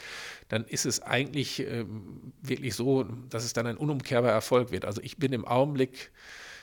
dann 0.48 0.64
ist 0.64 0.86
es 0.86 1.02
eigentlich 1.02 1.66
ähm, 1.66 2.32
wirklich 2.40 2.74
so, 2.74 3.04
dass 3.28 3.44
es 3.44 3.52
dann 3.52 3.66
ein 3.66 3.76
unumkehrbarer 3.76 4.32
Erfolg 4.32 4.70
wird. 4.70 4.84
Also 4.84 5.00
ich 5.02 5.16
bin 5.16 5.32
im 5.32 5.44
Augenblick 5.44 6.12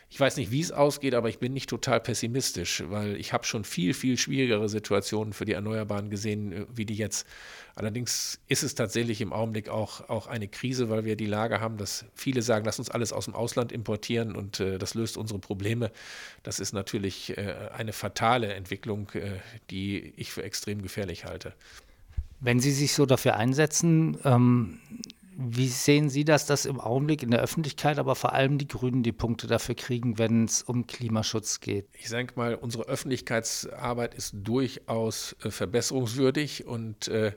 ich 0.09 0.19
weiß 0.19 0.37
nicht, 0.37 0.51
wie 0.51 0.61
es 0.61 0.71
ausgeht, 0.71 1.13
aber 1.13 1.27
ich 1.27 1.39
bin 1.39 1.51
nicht 1.51 1.69
total 1.69 1.99
pessimistisch, 1.99 2.83
weil 2.87 3.17
ich 3.17 3.33
habe 3.33 3.43
schon 3.43 3.65
viel, 3.65 3.93
viel 3.93 4.17
schwierigere 4.17 4.69
Situationen 4.69 5.33
für 5.33 5.43
die 5.43 5.51
Erneuerbaren 5.51 6.09
gesehen, 6.09 6.51
äh, 6.53 6.65
wie 6.73 6.85
die 6.85 6.95
jetzt. 6.95 7.27
Allerdings 7.75 8.39
ist 8.47 8.63
es 8.63 8.73
tatsächlich 8.73 9.21
im 9.21 9.33
Augenblick 9.33 9.69
auch, 9.69 10.09
auch 10.09 10.27
eine 10.27 10.47
Krise, 10.47 10.89
weil 10.89 11.03
wir 11.05 11.15
die 11.15 11.25
Lage 11.25 11.59
haben, 11.59 11.77
dass 11.77 12.05
viele 12.15 12.41
sagen, 12.41 12.65
lass 12.65 12.79
uns 12.79 12.89
alles 12.89 13.11
aus 13.11 13.25
dem 13.25 13.35
Ausland 13.35 13.71
importieren 13.71 14.35
und 14.35 14.59
äh, 14.61 14.77
das 14.77 14.93
löst 14.93 15.17
unsere 15.17 15.39
Probleme. 15.39 15.91
Das 16.41 16.59
ist 16.59 16.73
natürlich 16.73 17.37
äh, 17.37 17.69
eine 17.73 17.91
fatale 17.91 18.53
Entwicklung, 18.53 19.09
äh, 19.13 19.39
die 19.69 20.13
ich 20.15 20.31
für 20.31 20.43
extrem 20.43 20.81
gefährlich 20.81 21.25
halte. 21.25 21.53
Wenn 22.39 22.59
Sie 22.59 22.71
sich 22.71 22.93
so 22.93 23.05
dafür 23.05 23.35
einsetzen, 23.35 24.17
ähm, 24.23 24.79
wie 25.39 25.67
sehen 25.67 26.09
Sie 26.09 26.25
das, 26.25 26.47
dass 26.47 26.65
im 26.65 26.79
Augenblick 26.79 27.21
in 27.21 27.29
der 27.29 27.41
Öffentlichkeit, 27.41 27.99
aber 27.99 28.15
vor 28.15 28.33
allem 28.33 28.57
die 28.57 28.67
Grünen 28.67 29.03
die 29.03 29.11
Punkte 29.11 29.45
dafür 29.45 29.75
kriegen, 29.75 30.17
wenn 30.17 30.45
es 30.45 30.63
um 30.63 30.87
Klimaschutz 30.87 31.59
geht? 31.59 31.87
Ich 31.93 32.09
sage 32.09 32.33
mal, 32.35 32.55
unsere 32.55 32.85
Öffentlichkeitsarbeit 32.85 34.15
ist 34.15 34.33
durchaus 34.33 35.35
äh, 35.43 35.51
verbesserungswürdig 35.51 36.65
und 36.65 37.07
äh, 37.07 37.33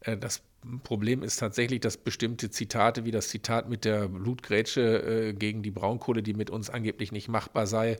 äh, 0.00 0.16
das 0.16 0.42
Problem 0.82 1.22
ist 1.22 1.36
tatsächlich, 1.36 1.78
dass 1.78 1.96
bestimmte 1.96 2.50
Zitate, 2.50 3.04
wie 3.04 3.12
das 3.12 3.28
Zitat 3.28 3.68
mit 3.68 3.84
der 3.84 4.08
Blutgrätsche 4.08 5.28
äh, 5.28 5.32
gegen 5.32 5.62
die 5.62 5.70
Braunkohle, 5.70 6.24
die 6.24 6.34
mit 6.34 6.50
uns 6.50 6.68
angeblich 6.68 7.12
nicht 7.12 7.28
machbar 7.28 7.68
sei, 7.68 7.98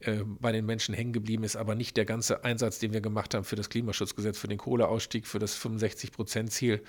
äh, 0.00 0.24
bei 0.24 0.50
den 0.52 0.64
Menschen 0.64 0.94
hängen 0.94 1.12
geblieben 1.12 1.44
ist, 1.44 1.56
aber 1.56 1.74
nicht 1.74 1.96
der 1.96 2.06
ganze 2.06 2.42
Einsatz, 2.42 2.78
den 2.78 2.92
wir 2.92 3.02
gemacht 3.02 3.34
haben 3.34 3.44
für 3.44 3.56
das 3.56 3.68
Klimaschutzgesetz, 3.68 4.38
für 4.38 4.48
den 4.48 4.56
Kohleausstieg, 4.56 5.26
für 5.26 5.38
das 5.38 5.58
65-Prozent-Ziel. 5.58 6.82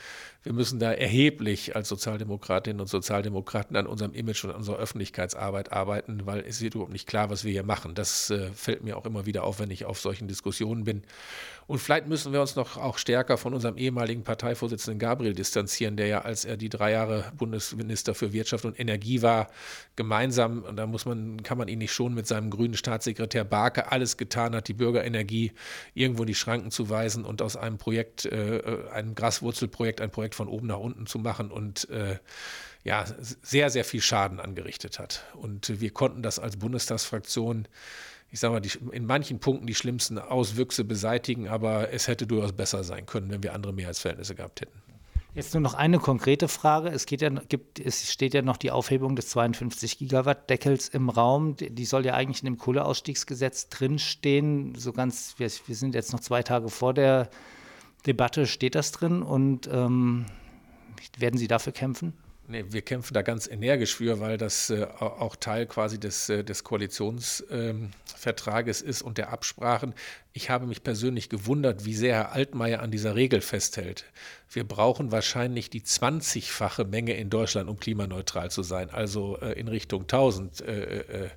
Wir 0.43 0.54
müssen 0.54 0.80
da 0.80 0.93
erheblich 0.93 1.76
als 1.76 1.89
Sozialdemokratinnen 1.89 2.80
und 2.80 2.88
Sozialdemokraten 2.88 3.76
an 3.76 3.86
unserem 3.86 4.13
Image 4.13 4.45
und 4.45 4.52
an 4.52 4.58
unserer 4.58 4.78
Öffentlichkeitsarbeit 4.78 5.74
arbeiten, 5.74 6.26
weil 6.26 6.39
es 6.39 6.62
ist 6.62 6.74
überhaupt 6.74 6.93
nicht 6.93 7.06
klar, 7.06 7.30
was 7.30 7.43
wir 7.43 7.52
hier 7.52 7.63
machen. 7.63 7.95
Das 7.95 8.30
äh, 8.30 8.50
fällt 8.52 8.84
mir 8.84 8.95
auch 8.95 9.06
immer 9.06 9.26
wieder 9.26 9.43
auf, 9.43 9.60
wenn 9.60 9.71
ich 9.71 9.84
auf 9.84 10.00
solchen 10.00 10.30
Diskussionen 10.30 10.86
bin. 10.86 11.04
Und 11.67 11.80
vielleicht 11.80 12.08
müssen 12.08 12.34
wir 12.34 12.41
uns 12.41 12.56
noch 12.56 12.78
auch 12.78 12.97
stärker 12.97 13.38
von 13.38 13.54
unserem 13.54 13.78
ehemaligen 13.78 14.24
Parteivorsitzenden 14.24 15.00
Gabriel 15.00 15.34
distanzieren, 15.34 15.97
der 15.97 16.08
ja, 16.08 16.21
als 16.21 16.45
er 16.45 16.58
die 16.58 16.69
drei 16.69 16.91
Jahre 16.91 17.32
Bundesminister 17.38 18.13
für 18.13 18.34
Wirtschaft 18.34 18.65
und 18.65 18.80
Energie 18.80 19.21
war, 19.21 19.47
gemeinsam, 19.95 20.63
und 20.63 20.78
da 20.78 20.88
muss 20.88 21.06
man, 21.06 21.43
kann 21.43 21.58
man 21.58 21.67
ihn 21.67 21.80
nicht 21.80 21.93
schon 21.93 22.13
mit 22.13 22.28
seinem 22.28 22.50
grünen 22.50 22.76
Staats 22.76 23.01
Staatssekretär 23.02 23.44
Barke 23.44 23.92
alles 23.92 24.18
getan 24.18 24.56
hat, 24.56 24.68
die 24.68 24.74
Bürgerenergie 24.74 25.52
irgendwo 25.94 26.24
in 26.24 26.28
die 26.28 26.36
Schranken 26.36 26.72
zu 26.72 26.90
weisen 26.90 27.26
und 27.26 27.42
aus 27.42 27.56
einem 27.56 27.78
Projekt, 27.78 28.26
äh, 28.26 28.62
einem 28.92 29.16
Graswurzelprojekt, 29.16 30.02
ein 30.02 30.12
Projekt 30.12 30.36
von 30.36 30.48
oben 30.48 30.68
nach 30.68 30.78
unten 30.78 31.08
zu 31.08 31.20
machen 31.20 31.52
und 31.52 31.90
äh, 31.90 32.18
ja, 32.84 33.06
sehr, 33.42 33.70
sehr 33.70 33.86
viel 33.86 34.02
Schaden 34.02 34.40
angerichtet 34.40 35.00
hat. 35.00 35.24
Und 35.34 35.82
wir 35.82 35.92
konnten 35.92 36.24
das 36.24 36.40
als 36.40 36.58
Bundestagsfraktion 36.58 37.68
ich 38.34 38.40
sage 38.40 38.54
mal, 38.54 38.62
die, 38.62 38.72
in 38.94 39.06
manchen 39.06 39.42
Punkten 39.42 39.68
die 39.68 39.76
schlimmsten 39.76 40.18
Auswüchse 40.18 40.86
beseitigen, 40.86 41.50
aber 41.50 41.92
es 41.92 42.08
hätte 42.08 42.26
durchaus 42.26 42.54
besser 42.54 42.86
sein 42.86 43.06
können, 43.06 43.30
wenn 43.30 43.44
wir 43.44 43.54
andere 43.54 43.74
Mehrheitsverhältnisse 43.74 44.36
gehabt 44.36 44.62
hätten. 44.62 44.90
Jetzt 45.34 45.54
nur 45.54 45.62
noch 45.62 45.76
eine 45.76 45.98
konkrete 46.00 46.50
Frage. 46.50 46.89
Es, 46.89 47.06
geht 47.06 47.22
ja, 47.22 47.30
gibt, 47.30 47.80
es 47.80 48.12
steht 48.12 48.34
ja 48.34 48.41
noch 48.41 48.58
die 48.58 48.70
Aufhebung 48.70 49.15
des 49.15 49.30
52 49.30 49.98
Gigawatt 49.98 50.50
Deckels 50.50 50.89
im 50.89 51.10
Raum. 51.10 51.56
Die 51.56 51.86
soll 51.86 52.06
ja 52.06 52.15
eigentlich 52.15 52.41
in 52.41 52.48
dem 52.48 52.58
Kohleausstiegsgesetz 52.58 53.70
drinstehen. 53.70 54.76
So 54.76 54.91
ganz, 54.91 55.36
wir, 55.38 55.50
wir 55.67 55.76
sind 55.76 55.96
jetzt 55.96 56.12
noch 56.12 56.20
zwei 56.20 56.44
Tage 56.44 56.67
vor 56.67 56.94
der 56.94 57.30
Debatte, 58.06 58.46
steht 58.46 58.76
das 58.76 58.91
drin 58.91 59.22
und 59.24 59.70
ähm, 59.72 60.26
werden 61.17 61.38
Sie 61.38 61.48
dafür 61.48 61.72
kämpfen? 61.72 62.13
Nee, 62.52 62.66
wir 62.68 62.82
kämpfen 62.82 63.14
da 63.14 63.22
ganz 63.22 63.48
energisch 63.48 63.96
für, 63.96 64.20
weil 64.20 64.38
das 64.38 64.70
äh, 64.70 64.86
auch 65.00 65.38
Teil 65.38 65.66
quasi 65.68 66.02
des, 66.02 66.28
äh, 66.28 66.44
des 66.44 66.66
Koalitionsvertrages 66.66 68.82
ähm, 68.82 68.90
ist 68.90 69.02
und 69.02 69.18
der 69.18 69.32
Absprachen. 69.32 69.94
Ich 70.34 70.50
habe 70.50 70.66
mich 70.66 70.84
persönlich 70.84 71.30
gewundert, 71.30 71.86
wie 71.86 71.94
sehr 71.94 72.16
Herr 72.16 72.34
Altmaier 72.34 72.82
an 72.82 72.92
dieser 72.92 73.16
Regel 73.16 73.40
festhält. 73.42 74.06
Wir 74.50 74.66
brauchen 74.66 75.12
wahrscheinlich 75.12 75.70
die 75.70 75.82
20-fache 75.82 76.86
Menge 76.86 77.16
in 77.16 77.30
Deutschland, 77.30 77.70
um 77.70 77.80
klimaneutral 77.80 78.52
zu 78.52 78.64
sein, 78.64 78.90
also 78.90 79.38
äh, 79.42 79.60
in 79.60 79.68
Richtung 79.68 80.04
1000 80.04 80.62
äh, 80.62 81.00
äh, 81.00 81.30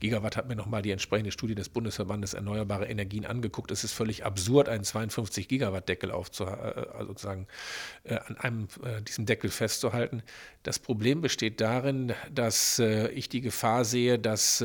Gigawatt. 0.00 0.36
Hat 0.36 0.48
mir 0.48 0.56
nochmal 0.56 0.82
die 0.82 0.90
entsprechende 0.90 1.32
Studie 1.32 1.54
des 1.54 1.68
Bundesverbandes 1.68 2.34
Erneuerbare 2.34 2.86
Energien 2.86 3.26
angeguckt. 3.26 3.70
Es 3.70 3.84
ist 3.84 3.92
völlig 3.92 4.24
absurd, 4.24 4.68
einen 4.68 4.84
52 4.84 5.48
Gigawatt 5.48 5.88
Deckel 5.88 6.10
aufzuhalten, 6.10 6.84
äh, 6.84 7.06
sozusagen 7.06 7.46
äh, 8.04 8.16
an 8.16 8.36
einem 8.38 8.68
äh, 8.82 9.02
diesem 9.02 9.26
Deckel 9.26 9.50
festzuhalten. 9.50 10.22
Das 10.68 10.78
Problem 10.78 11.22
besteht 11.22 11.62
darin, 11.62 12.12
dass 12.30 12.78
ich 12.78 13.30
die 13.30 13.40
Gefahr 13.40 13.86
sehe, 13.86 14.18
dass 14.18 14.62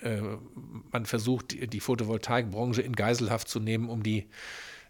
man 0.00 1.04
versucht, 1.04 1.72
die 1.74 1.80
Photovoltaikbranche 1.80 2.80
in 2.80 2.96
Geiselhaft 2.96 3.46
zu 3.46 3.60
nehmen, 3.60 3.90
um 3.90 4.02
die 4.02 4.28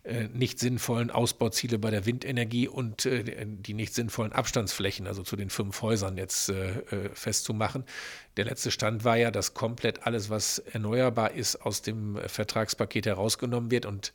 äh, 0.07 0.29
nicht 0.33 0.61
sinnvollen 0.61 1.11
Ausbauziele 1.11 1.81
bei 1.81 1.91
der 1.91 2.07
Windenergie 2.07 2.69
und 2.69 3.07
äh, 3.07 3.25
die 3.45 3.75
nicht 3.75 3.93
sinnvollen 3.93 4.33
Abstandsflächen, 4.33 5.09
also 5.09 5.25
zu 5.25 5.35
den 5.35 5.51
fünf 5.51 5.83
Häusern 5.83 6.17
jetzt 6.17 6.49
äh, 6.49 7.11
festzumachen. 7.13 7.85
Der 8.37 8.45
letzte 8.45 8.71
Stand 8.71 9.03
war 9.03 9.17
ja, 9.17 9.33
dass 9.33 9.53
komplett 9.53 10.07
alles, 10.07 10.31
was 10.31 10.61
erneuerbar 10.61 11.33
ist, 11.33 11.57
aus 11.57 11.83
dem 11.83 12.21
Vertragspaket 12.25 13.07
herausgenommen 13.07 13.73
wird 13.73 13.85
und 13.85 14.13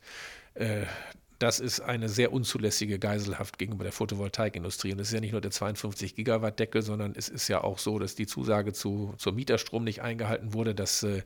das 1.42 1.58
ist 1.58 1.80
eine 1.80 2.08
sehr 2.08 2.32
unzulässige 2.32 2.98
Geiselhaft 2.98 3.58
gegenüber 3.58 3.82
der 3.82 3.92
Photovoltaikindustrie. 3.92 4.92
Und 4.92 5.00
es 5.00 5.08
ist 5.08 5.14
ja 5.14 5.20
nicht 5.20 5.32
nur 5.32 5.40
der 5.40 5.50
52 5.50 6.14
Gigawatt 6.14 6.60
Deckel, 6.60 6.82
sondern 6.82 7.14
es 7.16 7.28
ist 7.28 7.48
ja 7.48 7.62
auch 7.62 7.78
so, 7.78 7.98
dass 7.98 8.14
die 8.14 8.26
Zusage 8.26 8.72
zu, 8.72 9.14
zur 9.18 9.32
Mieterstrom 9.32 9.82
nicht 9.82 10.02
eingehalten 10.02 10.52
wurde, 10.54 10.74
dass 10.74 11.02
äh, 11.02 11.22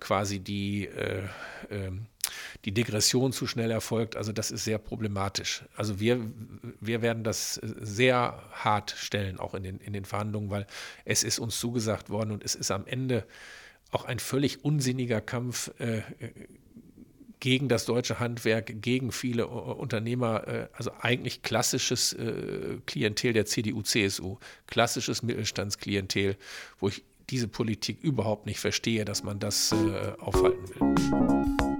quasi 0.00 0.40
die 0.40 0.86
äh, 0.86 1.22
ähm, 1.70 2.06
die 2.64 2.72
Degression 2.72 3.32
zu 3.32 3.46
schnell 3.46 3.70
erfolgt. 3.70 4.16
Also 4.16 4.32
das 4.32 4.50
ist 4.50 4.64
sehr 4.64 4.78
problematisch. 4.78 5.64
Also 5.76 6.00
wir, 6.00 6.20
wir 6.80 7.02
werden 7.02 7.22
das 7.22 7.54
sehr 7.62 8.42
hart 8.52 8.94
stellen, 8.96 9.38
auch 9.38 9.54
in 9.54 9.62
den, 9.62 9.78
in 9.78 9.92
den 9.92 10.04
Verhandlungen, 10.04 10.50
weil 10.50 10.66
es 11.04 11.22
ist 11.22 11.38
uns 11.38 11.60
zugesagt 11.60 12.10
worden 12.10 12.30
und 12.30 12.42
es 12.42 12.54
ist 12.54 12.70
am 12.70 12.86
Ende 12.86 13.26
auch 13.90 14.06
ein 14.06 14.18
völlig 14.18 14.64
unsinniger 14.64 15.20
Kampf 15.20 15.70
äh, 15.78 16.02
gegen 17.44 17.68
das 17.68 17.84
deutsche 17.84 18.20
Handwerk, 18.20 18.80
gegen 18.80 19.12
viele 19.12 19.48
Unternehmer, 19.48 20.48
äh, 20.48 20.68
also 20.72 20.92
eigentlich 20.98 21.42
klassisches 21.42 22.14
äh, 22.14 22.78
Klientel 22.86 23.34
der 23.34 23.44
CDU, 23.44 23.82
CSU, 23.82 24.38
klassisches 24.66 25.22
Mittelstandsklientel, 25.22 26.38
wo 26.80 26.88
ich 26.88 27.04
diese 27.28 27.46
Politik 27.46 27.98
überhaupt 28.00 28.46
nicht 28.46 28.60
verstehe, 28.60 29.04
dass 29.04 29.24
man 29.24 29.40
das 29.40 29.72
äh, 29.72 30.18
aufhalten 30.22 30.70
will. 30.70 31.73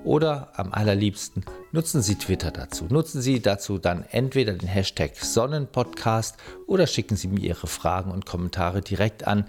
oder 0.03 0.51
am 0.55 0.73
allerliebsten 0.73 1.45
nutzen 1.77 2.01
Sie 2.01 2.15
Twitter 2.15 2.49
dazu. 2.49 2.87
Nutzen 2.89 3.21
Sie 3.21 3.39
dazu 3.39 3.77
dann 3.77 4.03
entweder 4.09 4.53
den 4.53 4.67
Hashtag 4.67 5.15
Sonnenpodcast 5.15 6.35
oder 6.65 6.87
schicken 6.87 7.15
Sie 7.15 7.27
mir 7.27 7.39
Ihre 7.39 7.67
Fragen 7.67 8.09
und 8.09 8.25
Kommentare 8.25 8.81
direkt 8.81 9.27
an 9.27 9.45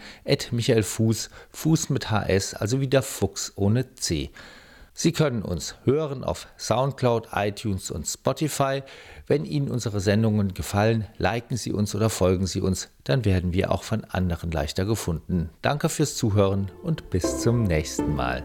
Michael 0.51 0.83
Fuß, 0.83 1.31
Fuß 1.53 1.89
mit 1.89 2.11
HS, 2.11 2.53
also 2.53 2.83
wieder 2.83 3.01
Fuchs 3.01 3.55
ohne 3.57 3.95
C. 3.95 4.31
Sie 4.93 5.13
können 5.13 5.41
uns 5.41 5.77
hören 5.85 6.23
auf 6.23 6.49
SoundCloud, 6.59 7.29
iTunes 7.33 7.91
und 7.91 8.07
Spotify. 8.07 8.83
Wenn 9.27 9.47
Ihnen 9.47 9.71
unsere 9.71 10.01
Sendungen 10.01 10.53
gefallen, 10.53 11.07
liken 11.17 11.57
Sie 11.57 11.73
uns 11.73 11.95
oder 11.95 12.11
folgen 12.11 12.47
Sie 12.47 12.61
uns, 12.61 12.91
dann 13.05 13.25
werden 13.25 13.55
wir 13.55 13.73
auch 13.73 13.85
von 13.85 14.05
anderen 14.05 14.51
leichter 14.51 14.85
gefunden. 14.85 15.49
Danke 15.63 15.89
fürs 15.89 16.17
Zuhören 16.17 16.71
und 16.83 17.09
bis 17.09 17.41
zum 17.41 17.63
nächsten 17.63 18.15
Mal. 18.15 18.43